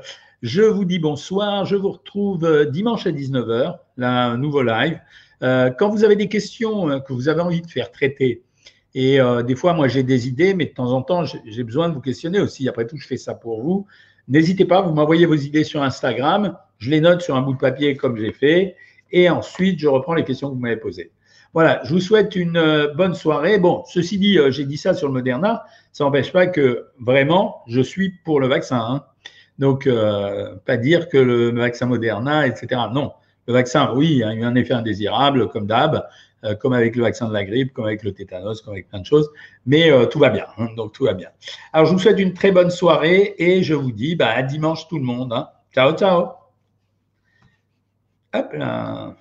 je 0.45 0.63
vous 0.63 0.85
dis 0.85 1.01
bonsoir, 1.01 1.65
je 1.65 1.75
vous 1.75 1.91
retrouve 1.91 2.67
dimanche 2.71 3.09
à 3.09 3.11
19h, 3.11 3.79
là, 3.97 4.27
un 4.27 4.37
nouveau 4.37 4.63
live. 4.63 5.01
quand 5.41 5.89
vous 5.89 6.05
avez 6.05 6.15
des 6.15 6.29
questions 6.29 7.01
que 7.01 7.13
vous 7.13 7.29
avez 7.29 7.41
envie 7.41 7.63
de 7.63 7.67
faire 7.67 7.91
traiter, 7.91 8.45
et 8.95 9.21
euh, 9.21 9.43
des 9.43 9.57
fois, 9.57 9.75
moi, 9.75 9.89
j'ai 9.89 10.03
des 10.03 10.29
idées, 10.29 10.55
mais 10.55 10.67
de 10.67 10.73
temps 10.73 10.93
en 10.93 11.03
temps, 11.03 11.25
j'ai 11.25 11.65
besoin 11.65 11.89
de 11.89 11.95
vous 11.95 12.01
questionner 12.01 12.41
aussi. 12.41 12.69
Après 12.69 12.87
tout, 12.87 12.97
je 12.97 13.07
fais 13.07 13.17
ça 13.17 13.35
pour 13.35 13.63
vous. 13.63 13.87
N'hésitez 14.29 14.65
pas, 14.65 14.83
vous 14.83 14.95
m'envoyez 14.95 15.27
vos 15.27 15.35
idées 15.35 15.65
sur 15.65 15.83
Instagram. 15.83 16.57
Je 16.79 16.91
les 16.91 17.01
note 17.01 17.21
sur 17.21 17.35
un 17.35 17.43
bout 17.43 17.55
de 17.55 17.59
papier 17.59 17.97
comme 17.97 18.17
j'ai 18.17 18.33
fait. 18.33 18.77
Et 19.11 19.29
ensuite, 19.29 19.81
je 19.81 19.89
reprends 19.89 20.15
les 20.15 20.25
questions 20.25 20.49
que 20.49 20.55
vous 20.55 20.61
m'avez 20.61 20.77
posées. 20.77 21.11
Voilà, 21.53 21.81
je 21.85 21.93
vous 21.93 22.01
souhaite 22.01 22.35
une 22.35 22.57
euh, 22.57 22.95
bonne 22.95 23.15
soirée. 23.15 23.59
Bon, 23.59 23.85
ceci 23.87 24.19
dit, 24.19 24.39
euh, 24.39 24.51
j'ai 24.51 24.65
dit 24.65 24.77
ça 24.77 24.95
sur 24.95 25.09
le 25.09 25.15
Moderna. 25.15 25.65
Ça 25.93 26.05
n'empêche 26.05 26.33
pas 26.33 26.47
que 26.47 26.87
vraiment, 27.01 27.63
je 27.67 27.81
suis 27.81 28.13
pour 28.25 28.41
le 28.41 28.47
vaccin. 28.47 28.79
Hein. 28.79 29.05
Donc, 29.59 29.89
pas 30.65 30.77
dire 30.77 31.09
que 31.09 31.17
le 31.17 31.51
vaccin 31.51 31.87
Moderna, 31.87 32.47
etc. 32.47 32.83
Non, 32.93 33.13
le 33.47 33.53
vaccin, 33.53 33.93
oui, 33.95 34.09
il 34.11 34.19
y 34.19 34.25
a 34.25 34.35
eu 34.35 34.43
un 34.43 34.55
effet 34.57 34.75
indésirable, 34.75 35.49
comme 35.49 35.67
d'hab. 35.67 36.05
Euh, 36.45 36.55
comme 36.55 36.75
avec 36.75 36.95
le 36.95 37.03
vaccin 37.03 37.27
de 37.29 37.33
la 37.33 37.45
grippe, 37.45 37.73
comme 37.73 37.87
avec 37.87 38.03
le 38.03 38.13
tétanos, 38.13 38.61
comme 38.61 38.75
avec 38.75 38.89
plein 38.89 39.01
de 39.01 39.07
choses. 39.07 39.31
Mais 39.65 39.91
euh, 39.91 40.05
tout 40.05 40.19
va 40.19 40.29
bien. 40.29 40.47
Hein, 40.59 40.69
donc 40.77 40.93
tout 40.93 41.05
va 41.05 41.15
bien. 41.15 41.31
Alors 41.73 41.87
je 41.87 41.93
vous 41.93 41.99
souhaite 41.99 42.19
une 42.19 42.35
très 42.35 42.53
bonne 42.53 42.71
soirée 42.71 43.35
et 43.39 43.63
je 43.63 43.73
vous 43.75 43.93
dis 43.93 44.15
bah, 44.15 44.31
à 44.31 44.43
dimanche 44.43 44.87
tout 44.89 44.99
le 44.99 45.05
monde. 45.05 45.33
Hein. 45.33 45.49
Ciao, 45.73 45.93
ciao. 45.97 46.33
Hop 48.35 48.53
là. 48.53 49.17